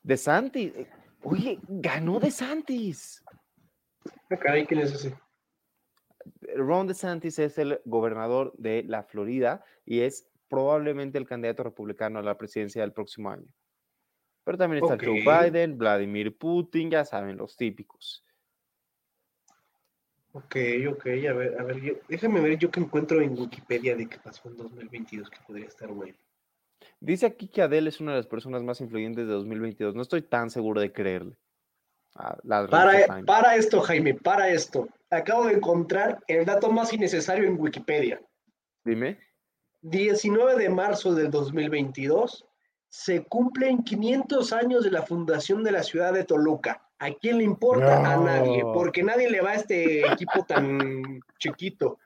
[0.02, 0.72] De Santis.
[1.22, 3.22] Oye, ganó De Santis.
[4.30, 5.14] Ah, caray, ¿quién es ese?
[6.56, 12.22] Ron DeSantis es el gobernador de la Florida y es probablemente el candidato republicano a
[12.22, 13.46] la presidencia del próximo año.
[14.44, 15.22] Pero también está Joe.
[15.22, 18.24] Biden, Vladimir Putin, ya saben, los típicos.
[20.32, 20.56] Ok,
[20.88, 24.18] ok, a ver, a ver, yo, déjame ver yo que encuentro en Wikipedia de qué
[24.18, 26.16] pasó en 2022 que podría estar bueno.
[27.00, 29.94] Dice aquí que Adele es una de las personas más influyentes de 2022.
[29.94, 31.36] No estoy tan seguro de creerle.
[32.14, 34.88] a la revista Para, esto, Jaime, para esto.
[35.10, 38.20] Acabo de encontrar el dato más innecesario en Wikipedia.
[38.84, 39.18] Dime.
[39.82, 42.46] 19 de marzo del 2022
[42.88, 46.86] se cumplen 500 años de la fundación de la ciudad de Toluca.
[46.98, 48.12] ¿A quién le importa?
[48.12, 51.98] A nadie, porque nadie le va a este equipo tan chiquito.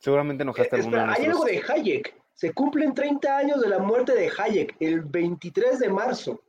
[0.00, 1.66] Seguramente enojaste a alguno de Espera, hay algo nuestros.
[1.66, 2.21] de Hayek.
[2.34, 6.42] Se cumplen 30 años de la muerte de Hayek, el 23 de marzo.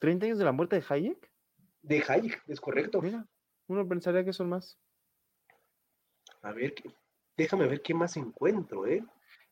[0.00, 1.30] ¿30 años de la muerte de Hayek?
[1.82, 3.00] De Hayek, es correcto.
[3.00, 3.26] Mira,
[3.68, 4.78] uno pensaría que son más.
[6.42, 6.74] A ver,
[7.36, 9.04] déjame ver qué más encuentro, ¿eh?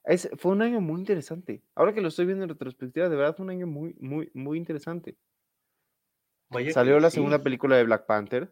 [0.04, 1.62] Es, fue un año muy interesante.
[1.74, 4.56] Ahora que lo estoy viendo en retrospectiva, de verdad fue un año muy, muy, muy
[4.56, 5.16] interesante.
[6.50, 8.50] Vaya Salió la sí, segunda película de Black Panther.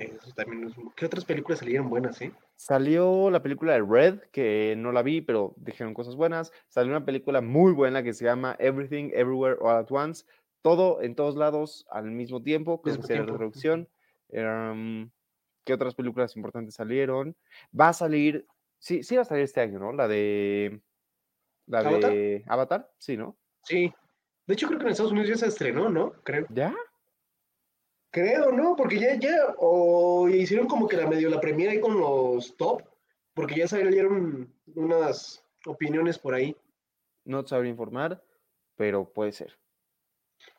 [0.00, 0.74] Eso también es...
[0.96, 2.32] ¿Qué otras películas salieron buenas, eh?
[2.56, 6.52] Salió la película de Red, que no la vi, pero dijeron cosas buenas.
[6.68, 10.24] Salió una película muy buena que se llama Everything, Everywhere, All at Once.
[10.62, 13.88] Todo en todos lados al mismo tiempo, que sería la traducción.
[14.28, 17.36] ¿Qué otras películas importantes salieron?
[17.78, 18.46] Va a salir,
[18.78, 19.92] sí, sí va a salir este año, ¿no?
[19.92, 20.80] La de...
[21.66, 22.12] La ¿Avatar?
[22.12, 23.36] de Avatar, sí, ¿no?
[23.62, 23.92] Sí.
[24.46, 26.12] De hecho, creo que en Estados Unidos ya se estrenó, ¿no?
[26.24, 26.46] Creo.
[26.48, 26.74] ¿Ya?
[28.10, 28.74] Creo, ¿no?
[28.74, 32.82] Porque ya, ya, o hicieron como que la medio la premiera ahí con los top,
[33.34, 36.56] porque ya salieron unas opiniones por ahí.
[37.24, 38.22] No te sabría informar,
[38.76, 39.56] pero puede ser.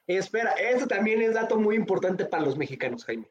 [0.08, 3.30] Espera, este también es dato muy importante para los mexicanos, Jaime.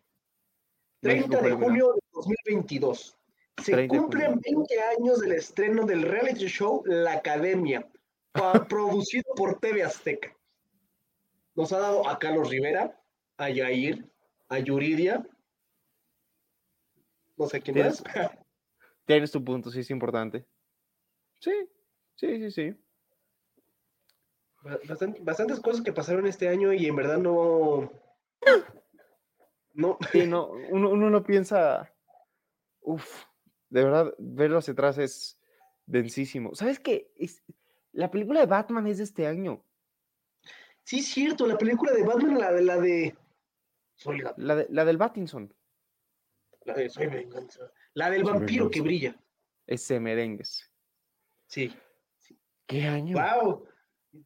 [1.03, 3.17] México 30 de junio de 2022.
[3.63, 4.67] Se 30 de cumplen junio.
[4.69, 7.89] 20 años del estreno del reality show La Academia,
[8.69, 10.37] producido por TV Azteca.
[11.55, 13.00] Nos ha dado a Carlos Rivera,
[13.41, 14.07] a Yair,
[14.49, 15.27] a Yuridia,
[17.39, 18.15] no sé quién Tienes- más.
[19.07, 20.47] Tienes tu punto, sí es importante.
[21.41, 21.53] Sí,
[22.17, 22.75] sí, sí, sí.
[24.63, 27.91] Ba- bastan- bastantes cosas que pasaron este año y en verdad no.
[29.73, 31.93] No, Sí, no, uno, uno no piensa,
[32.83, 33.25] uff,
[33.71, 35.39] de verdad, verlo hacia atrás es
[35.87, 36.55] densísimo.
[36.55, 37.11] ¿Sabes qué?
[37.17, 37.43] Es,
[37.93, 39.65] la película de Batman es de este año.
[40.85, 43.17] sí es cierto, la película de Batman, la de la de.
[44.37, 45.55] La, de- la del Battinson.
[46.65, 47.71] La de Soy Venganza.
[47.95, 49.17] La del Soy vampiro que brilla.
[49.67, 50.71] Ese merengues.
[51.47, 51.75] Sí.
[52.67, 53.17] ¿Qué año?
[53.17, 53.67] Wow.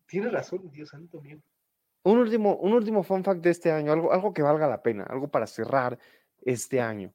[0.07, 1.41] Tienes razón, Dios santo mío.
[2.05, 5.05] Un último, un último fun fact de este año, algo, algo que valga la pena,
[5.05, 5.99] algo para cerrar
[6.43, 7.14] este año.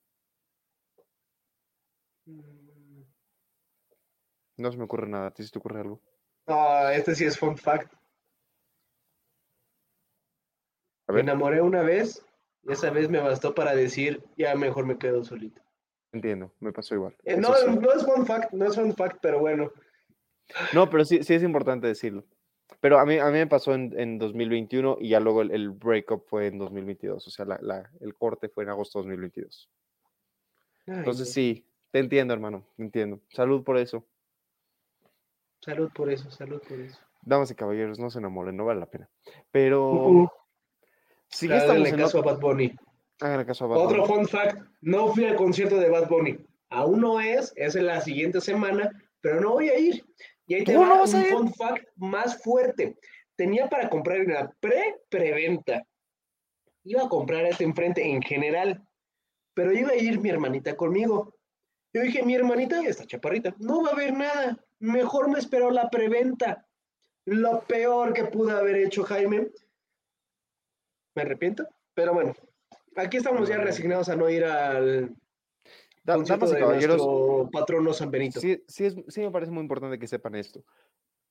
[2.26, 3.04] Mm,
[4.58, 6.02] No se me ocurre nada, ¿a ti se te ocurre algo?
[6.48, 7.94] No, este sí es fun fact.
[11.08, 12.24] Me enamoré una vez
[12.64, 15.62] y esa vez me bastó para decir, ya mejor me quedo solito.
[16.12, 17.16] Entiendo, me pasó igual.
[17.24, 17.66] Eh, no, sí.
[17.80, 19.72] no es fun fact, no es fun fact, pero bueno.
[20.74, 22.26] No, pero sí, sí es importante decirlo.
[22.82, 25.70] Pero a mí, a mí me pasó en, en 2021 y ya luego el, el
[25.72, 27.28] breakup fue en 2022.
[27.28, 29.70] O sea, la- la- el corte fue en agosto de 2022.
[30.88, 33.20] Ay, Entonces sí, te entiendo, hermano, te entiendo.
[33.30, 34.06] Salud por eso.
[35.62, 36.98] Salud por eso, salud por eso.
[37.22, 39.10] Damas y caballeros, no se enamoren, no vale la pena.
[39.52, 40.30] Pero Uh, uh,
[41.30, 42.76] sí que estamos en caso otro- a Bad Bunny.
[43.22, 44.14] Háganle caso a Bad Otro Bunny.
[44.14, 46.38] fun fact, no fui al concierto de Bad Bunny.
[46.70, 48.90] Aún no es, es en la siguiente semana,
[49.22, 50.06] pero no voy a ir.
[50.48, 52.98] Y ahí te ¿Tú va no a un fun fact más fuerte.
[53.36, 55.84] Tenía para comprar en la pre-preventa.
[56.84, 58.86] Iba a comprar este enfrente en general,
[59.54, 61.36] pero iba a ir mi hermanita conmigo.
[61.94, 64.58] Yo dije, mi hermanita está chaparrita, no va a haber nada.
[64.80, 66.66] Mejor me esperó la preventa.
[67.26, 69.50] Lo peor que pude haber hecho, Jaime.
[71.16, 72.36] Me arrepiento, pero bueno,
[72.96, 75.16] aquí estamos ya resignados a no ir al
[76.04, 78.40] Da- damas y de caballeros, patrono San Benito.
[78.40, 80.64] sí, sí, es, sí me parece muy importante que sepan esto.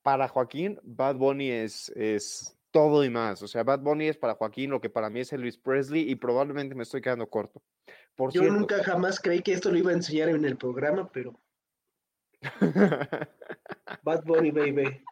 [0.02, 3.42] Para Joaquín, Bad Bunny es, es todo y más.
[3.42, 6.14] O sea, Bad Bunny es para Joaquín lo que para mí es Elvis Presley y
[6.16, 7.62] probablemente me estoy quedando corto.
[8.14, 11.10] Por Yo cierto, nunca jamás creí que esto lo iba a enseñar en el programa,
[11.12, 11.40] pero
[14.02, 15.02] Bad Bunny, baby.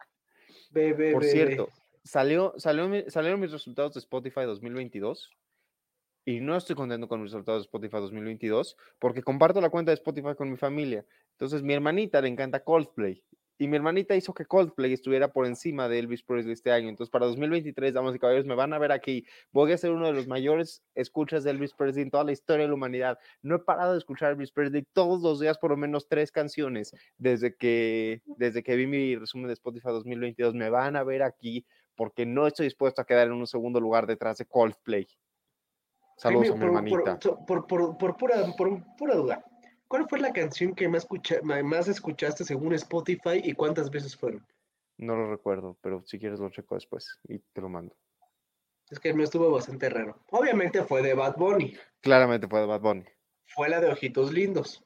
[0.71, 1.31] Bebé, por bebé.
[1.31, 1.69] cierto,
[2.07, 5.29] salió, salió salieron mis resultados de Spotify 2022
[6.25, 9.95] y no estoy contento con mis resultados de Spotify 2022 porque comparto la cuenta de
[9.95, 11.05] Spotify con mi familia.
[11.31, 13.23] Entonces, mi hermanita le encanta Coldplay
[13.59, 16.89] y mi hermanita hizo que Coldplay estuviera por encima de Elvis Presley este año.
[16.89, 19.25] Entonces, para 2023, damas y caballeros, me van a ver aquí.
[19.51, 22.63] Voy a ser uno de los mayores escuchas de Elvis Presley en toda la historia
[22.63, 23.17] de la humanidad.
[23.41, 26.31] No he parado de escuchar a Elvis Presley todos los días, por lo menos tres
[26.31, 30.53] canciones, desde que, desde que vi mi resumen de Spotify 2022.
[30.53, 31.65] Me van a ver aquí
[31.97, 35.05] porque no estoy dispuesto a quedar en un segundo lugar detrás de Coldplay.
[36.15, 37.19] Saludos a mi hermanita.
[37.45, 39.43] por- por- por pura, por pura duda,
[39.87, 44.15] ¿cuál fue la canción que más, escucha- ma- más escuchaste según Spotify y cuántas veces
[44.15, 44.45] fueron?
[44.97, 47.95] No lo recuerdo, pero si quieres lo checo después y te lo mando.
[48.89, 50.17] Es que me estuvo bastante raro.
[50.31, 53.05] Obviamente fue de Bad Bunny, Claramente fue de Bad Bunny.
[53.47, 54.83] fue la de Ojitos Lindos.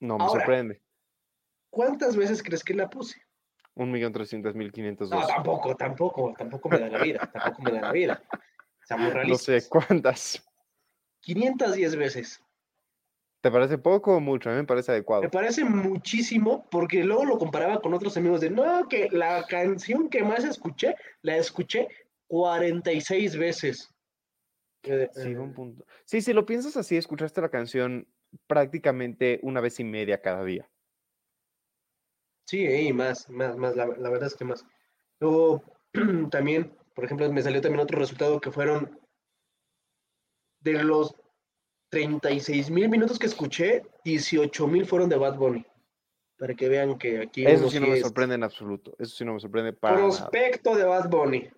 [0.00, 0.80] No me Ahora, sorprende.
[1.68, 3.20] ¿Cuántas veces crees que la puse?
[3.80, 7.72] Un millón trescientos mil quinientos No, tampoco, tampoco, tampoco me da la vida, tampoco me
[7.72, 8.22] da la vida.
[8.84, 9.62] Seamos No realistas.
[9.64, 10.46] sé cuántas.
[11.22, 12.42] 510 veces.
[13.40, 14.50] ¿Te parece poco o mucho?
[14.50, 15.22] A mí me parece adecuado.
[15.22, 20.10] Me parece muchísimo porque luego lo comparaba con otros amigos de, no, que la canción
[20.10, 21.88] que más escuché, la escuché
[22.26, 23.88] 46 veces.
[24.84, 25.86] Sí, "Eh, buen punto.
[26.04, 28.06] Sí, si lo piensas así, escuchaste la canción
[28.46, 30.68] prácticamente una vez y media cada día.
[32.50, 34.66] Sí, y más, más, más, la, la verdad es que más.
[35.20, 35.62] Luego,
[36.32, 38.98] también, por ejemplo, me salió también otro resultado que fueron
[40.58, 41.14] de los
[41.90, 45.64] 36 mil minutos que escuché, 18 mil fueron de Bad Bunny.
[46.40, 48.96] Para que vean que aquí Eso sí no me es sorprende en absoluto.
[48.98, 50.08] Eso sí no me sorprende para nada.
[50.08, 51.48] prospecto de Bad Bunny.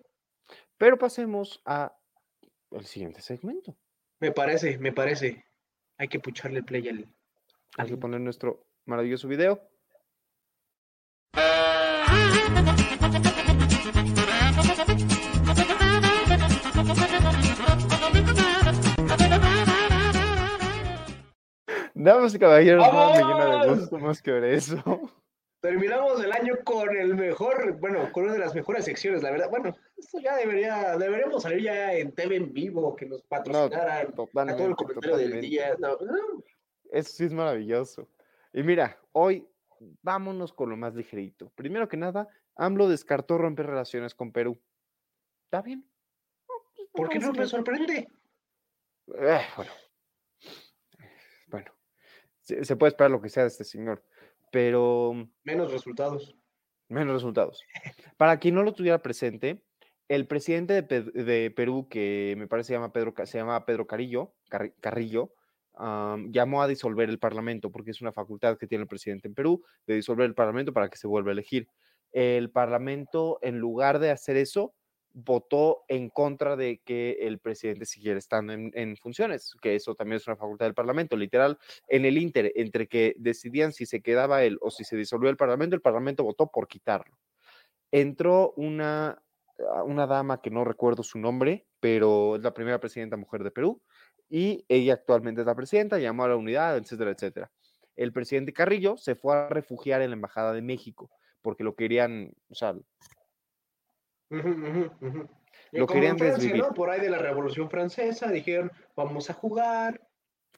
[0.77, 1.91] Pero pasemos a
[2.69, 3.75] el siguiente segmento.
[4.19, 5.43] Me parece, me parece.
[5.97, 7.07] Hay que pucharle el play al.
[7.79, 9.72] Hay que poner nuestro maravilloso video.
[21.93, 23.79] Damas y caballeros, no me llena de ¡Vamos!
[23.79, 24.75] gusto más que eso.
[25.61, 29.49] Terminamos el año con el mejor, bueno, con una de las mejores secciones, la verdad.
[29.49, 34.11] Bueno, esto ya debería, deberíamos salir ya en TV en vivo, que nos patrocinaran a
[34.11, 35.47] todo el Totalmente, comentario del totalmente.
[35.47, 35.75] día.
[35.79, 36.43] No, no,
[36.91, 38.09] Eso sí es maravilloso.
[38.51, 39.47] Y mira, hoy
[40.01, 41.49] vámonos con lo más ligerito.
[41.55, 44.61] Primero que nada, AMLO descartó romper relaciones con Perú.
[45.45, 45.87] ¿Está bien?
[46.45, 48.07] pues, ¿Por qué no me sorprende?
[49.19, 49.71] Eh, bueno.
[51.47, 51.71] Bueno.
[52.41, 54.03] Se, se puede esperar lo que sea de este señor,
[54.51, 55.13] pero
[55.43, 56.35] Menos resultados.
[56.89, 57.63] menos resultados.
[58.17, 59.63] Para quien no lo tuviera presente,
[60.09, 63.87] el presidente de, Pe- de Perú, que me parece se llama Pedro, se llama Pedro
[63.87, 65.33] Carillo, Carri- Carrillo,
[65.75, 69.35] am, llamó a disolver el Parlamento, porque es una facultad que tiene el presidente en
[69.35, 71.67] Perú, de disolver el Parlamento para que se vuelva a elegir.
[72.11, 74.75] El Parlamento, en lugar de hacer eso,
[75.13, 80.27] votó en contra de que el presidente siguiera estando en, funciones, que eso también es
[80.27, 81.15] una facultad del Parlamento.
[81.15, 81.57] Literal,
[81.87, 85.37] en el Inter, entre que decidían si se quedaba él o si se disolvió el
[85.37, 87.17] Parlamento, el Parlamento votó por quitarlo.
[87.91, 89.21] Entró una,
[89.71, 93.51] ah, una dama que no recuerdo su nombre, pero es la primera presidenta mujer de
[93.51, 93.81] Perú,
[94.29, 97.51] y ella actualmente es la presidenta, llamó a la unidad, etcétera, etcétera.
[97.95, 101.11] El presidente Carrillo se fue a refugiar en la Embajada de México,
[101.41, 102.75] porque lo querían, o sea,
[105.71, 110.01] lo querían Francia, Por ahí de la Revolución Francesa dijeron, vamos a jugar.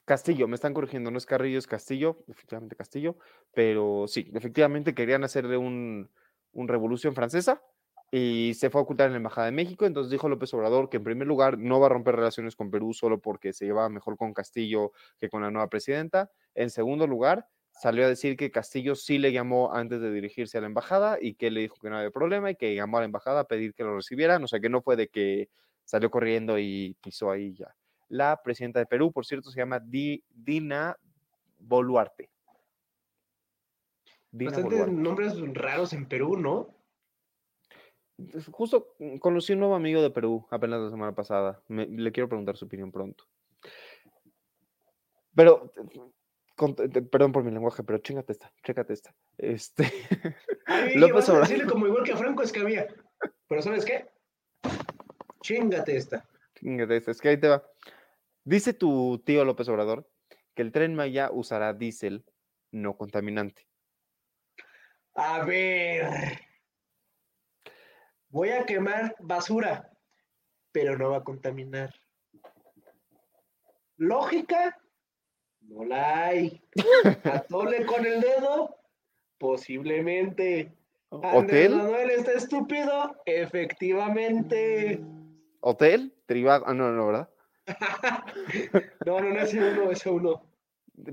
[0.04, 3.18] Castillo, me están corrigiendo, no es Carrillo, es Castillo, efectivamente Castillo,
[3.52, 6.10] pero sí, efectivamente querían hacerle un,
[6.52, 7.62] un revolución francesa
[8.18, 9.84] y se fue a ocultar en la Embajada de México.
[9.84, 12.94] Entonces dijo López Obrador que en primer lugar no va a romper relaciones con Perú
[12.94, 16.30] solo porque se llevaba mejor con Castillo que con la nueva presidenta.
[16.54, 20.62] En segundo lugar, salió a decir que Castillo sí le llamó antes de dirigirse a
[20.62, 23.06] la embajada y que le dijo que no había problema y que llamó a la
[23.06, 25.50] embajada a pedir que lo recibieran, o sea que no fue de que
[25.84, 27.74] salió corriendo y pisó ahí ya.
[28.08, 30.96] La presidenta de Perú, por cierto, se llama Dina
[31.58, 32.30] Boluarte.
[34.30, 36.76] Bastante nombres raros en Perú, ¿no?
[38.50, 41.62] Justo conocí un nuevo amigo de Perú apenas la semana pasada.
[41.68, 43.24] le quiero preguntar su opinión pronto.
[45.34, 45.70] Pero
[47.10, 49.14] perdón por mi lenguaje, pero chingate esta, chécate esta.
[49.36, 49.84] Este.
[50.96, 51.48] López Obrador.
[51.48, 52.86] decirle como igual que a Franco Escamilla.
[53.46, 54.08] Pero ¿sabes qué?
[55.42, 56.26] Chingate esta.
[56.54, 57.62] Chingate esta, es que ahí te va.
[58.44, 60.08] Dice tu tío López Obrador
[60.54, 62.24] que el tren Maya usará diésel
[62.72, 63.66] no contaminante.
[65.14, 66.45] A ver.
[68.28, 69.90] Voy a quemar basura,
[70.72, 71.94] pero no va a contaminar.
[73.96, 74.78] Lógica,
[75.60, 76.62] no la hay.
[77.24, 78.76] Atole con el dedo,
[79.38, 80.72] posiblemente.
[81.08, 81.76] ¿Hotel?
[81.76, 85.00] Manuel está estúpido, efectivamente.
[85.60, 86.14] ¿Hotel?
[86.26, 86.66] Tribago.
[86.68, 87.30] Ah, no, no, ¿verdad?
[89.06, 90.42] no, no, no, ese uno, ese uno.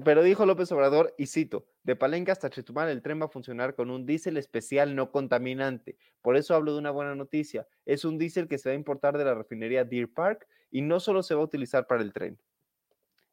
[0.04, 3.76] Pero dijo López Obrador, y cito, de Palenque hasta Chetumal el tren va a funcionar
[3.76, 5.98] con un diésel especial no contaminante.
[6.22, 7.68] Por eso hablo de una buena noticia.
[7.86, 11.00] Es un diésel que se va a importar de la refinería Deer Park y no
[11.00, 12.40] solo se va a utilizar para el tren.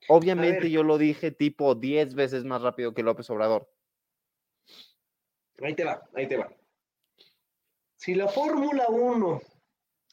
[0.08, 3.70] Obviamente yo lo dije tipo 10 veces más rápido que López Obrador.
[5.62, 6.52] Ahí te va, ahí te va.
[7.96, 9.42] Si la Fórmula 1,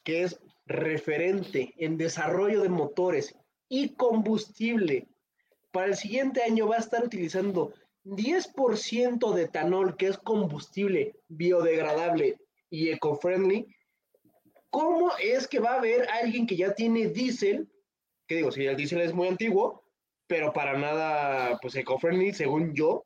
[0.04, 3.34] que es referente en desarrollo de motores
[3.70, 5.08] y combustible,
[5.72, 7.74] para el siguiente año va a estar utilizando
[8.08, 12.39] 10% de etanol, que es combustible biodegradable
[12.70, 13.68] y eco-friendly,
[14.70, 17.70] ¿cómo es que va a haber alguien que ya tiene diésel
[18.28, 19.84] que digo, si el diésel es muy antiguo,
[20.28, 23.05] pero para nada, pues eco-friendly, según yo.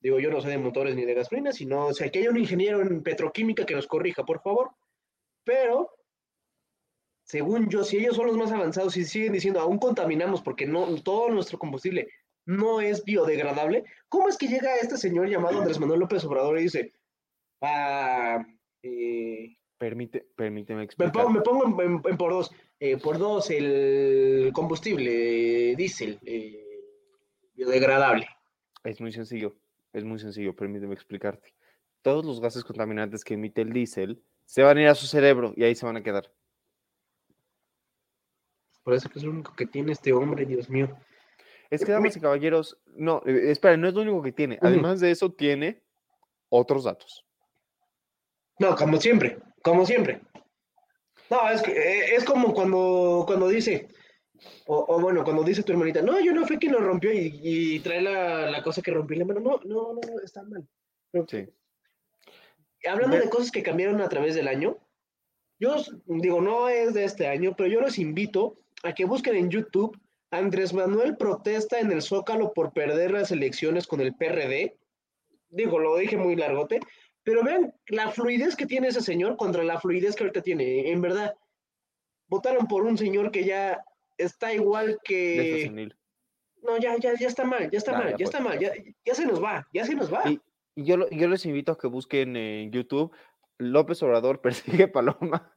[0.00, 2.38] Digo, yo no sé de motores ni de gasolina, sino, o sea, que haya un
[2.38, 4.70] ingeniero en petroquímica que nos corrija, por favor.
[5.44, 5.90] Pero,
[7.24, 11.02] según yo, si ellos son los más avanzados y siguen diciendo, aún contaminamos porque no,
[11.02, 12.08] todo nuestro combustible
[12.48, 16.62] no es biodegradable, ¿cómo es que llega este señor llamado Andrés Manuel López Obrador y
[16.62, 16.94] dice,
[17.60, 18.42] ah,
[18.82, 21.30] eh, Permite, permíteme explicar.
[21.30, 22.50] Me pongo, en, por dos.
[22.80, 26.64] Eh, por dos, el combustible diésel eh,
[27.54, 28.26] biodegradable.
[28.82, 29.54] Es muy sencillo,
[29.92, 31.54] es muy sencillo, permíteme explicarte.
[32.00, 35.52] Todos los gases contaminantes que emite el diésel se van a ir a su cerebro
[35.54, 36.32] y ahí se van a quedar.
[38.82, 40.96] Por eso que es lo único que tiene este hombre, Dios mío.
[41.70, 44.58] Es que, damas y caballeros, no, eh, espera, no es lo único que tiene.
[44.62, 45.82] Además de eso, tiene
[46.48, 47.24] otros datos.
[48.58, 50.20] No, como siempre como siempre.
[51.30, 53.88] No, es que eh, es como cuando, cuando dice,
[54.66, 58.00] o, bueno, cuando dice tu hermanita, no, yo no fui quien lo rompió y, trae
[58.00, 59.40] la, cosa que rompió la mano.
[59.40, 60.66] No, no, no, está mal.
[61.28, 61.46] sí.
[62.88, 64.78] Hablando de cosas que cambiaron a través del año,
[65.58, 69.50] yo digo, no es de este año, pero yo los invito a que busquen en
[69.50, 69.98] YouTube
[70.30, 74.76] Andrés Manuel protesta en el Zócalo por perder las elecciones con el PRD.
[75.50, 76.80] Digo, lo dije muy largote,
[77.22, 80.90] pero vean la fluidez que tiene ese señor contra la fluidez que ahorita tiene.
[80.90, 81.34] En verdad,
[82.26, 83.82] votaron por un señor que ya
[84.18, 85.90] está igual que.
[86.62, 88.72] No, ya, ya, ya está mal, ya está mal, ya, está mal, ya,
[89.04, 90.28] ya, se nos va, ya se nos va.
[90.28, 90.40] Y,
[90.74, 93.12] yo, yo les invito a que busquen en YouTube
[93.58, 95.54] López Obrador persigue Paloma.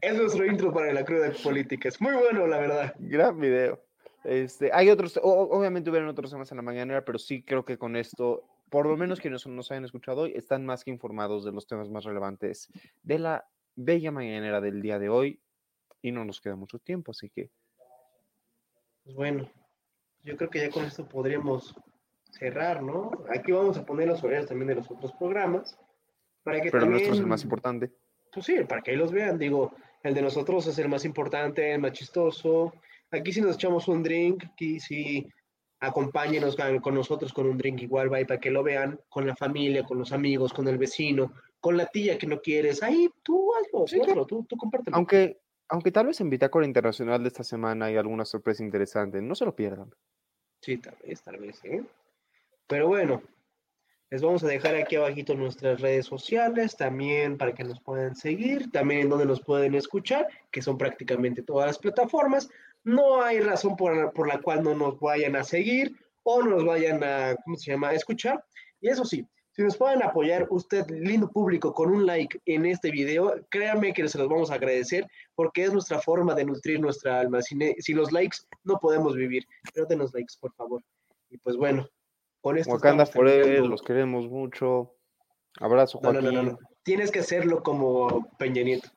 [0.00, 1.88] Es nuestro intro para la cruda política.
[1.88, 2.94] Es muy bueno, la verdad.
[2.98, 3.82] Gran video.
[4.24, 7.96] Este, hay otros, obviamente hubieron otros temas en la mañana, pero sí creo que con
[7.96, 11.66] esto por lo menos quienes nos hayan escuchado hoy, están más que informados de los
[11.66, 12.68] temas más relevantes
[13.02, 15.40] de la bella mañanera del día de hoy
[16.02, 17.50] y no nos queda mucho tiempo, así que...
[19.04, 19.50] Pues bueno,
[20.22, 21.74] yo creo que ya con esto podríamos
[22.30, 23.10] cerrar, ¿no?
[23.30, 25.78] Aquí vamos a poner los horarios también de los otros programas.
[26.42, 27.90] Para que Pero nuestro es el más importante.
[28.38, 29.72] Pues sí, para que ahí los vean, digo,
[30.02, 32.72] el de nosotros es el más importante, el más chistoso.
[33.10, 35.26] Aquí si nos echamos un drink, aquí sí
[35.80, 39.84] acompáñenos con nosotros con un drink igual, va, para que lo vean con la familia,
[39.84, 42.82] con los amigos, con el vecino, con la tía que no quieres.
[42.82, 44.96] Ahí tú hazlo, sí, tú, tú compártelo.
[44.96, 49.34] Aunque, aunque tal vez en Bitácora Internacional de esta semana hay alguna sorpresa interesante, no
[49.34, 49.92] se lo pierdan.
[50.60, 51.82] Sí, tal vez, tal vez, ¿eh?
[52.66, 53.22] Pero bueno,
[54.10, 58.70] les vamos a dejar aquí abajito nuestras redes sociales, también para que nos puedan seguir,
[58.70, 62.48] también donde nos pueden escuchar, que son prácticamente todas las plataformas.
[62.84, 67.04] No hay razón por, por la cual no nos vayan a seguir o nos vayan
[67.04, 68.42] a, ¿cómo se llama?, a escuchar.
[68.80, 69.26] Y eso sí,
[69.58, 74.08] si nos pueden apoyar usted, lindo público, con un like en este video, créanme que
[74.08, 75.04] se los vamos a agradecer
[75.34, 77.42] porque es nuestra forma de nutrir nuestra alma.
[77.42, 79.44] Sin, sin los likes no podemos vivir.
[79.74, 80.80] Pero denos likes, por favor.
[81.28, 81.88] Y pues bueno,
[82.40, 84.94] con esto Wakanda Forever, los queremos mucho.
[85.60, 86.24] Abrazo, Joaquín.
[86.24, 88.88] No, no, no, Tienes que hacerlo como Peña Nieto.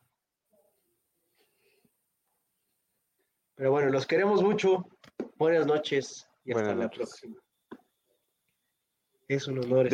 [3.55, 4.85] Pero bueno, los queremos mucho.
[5.37, 7.35] Buenas noches y hasta la próxima.
[9.27, 9.87] Es un honor.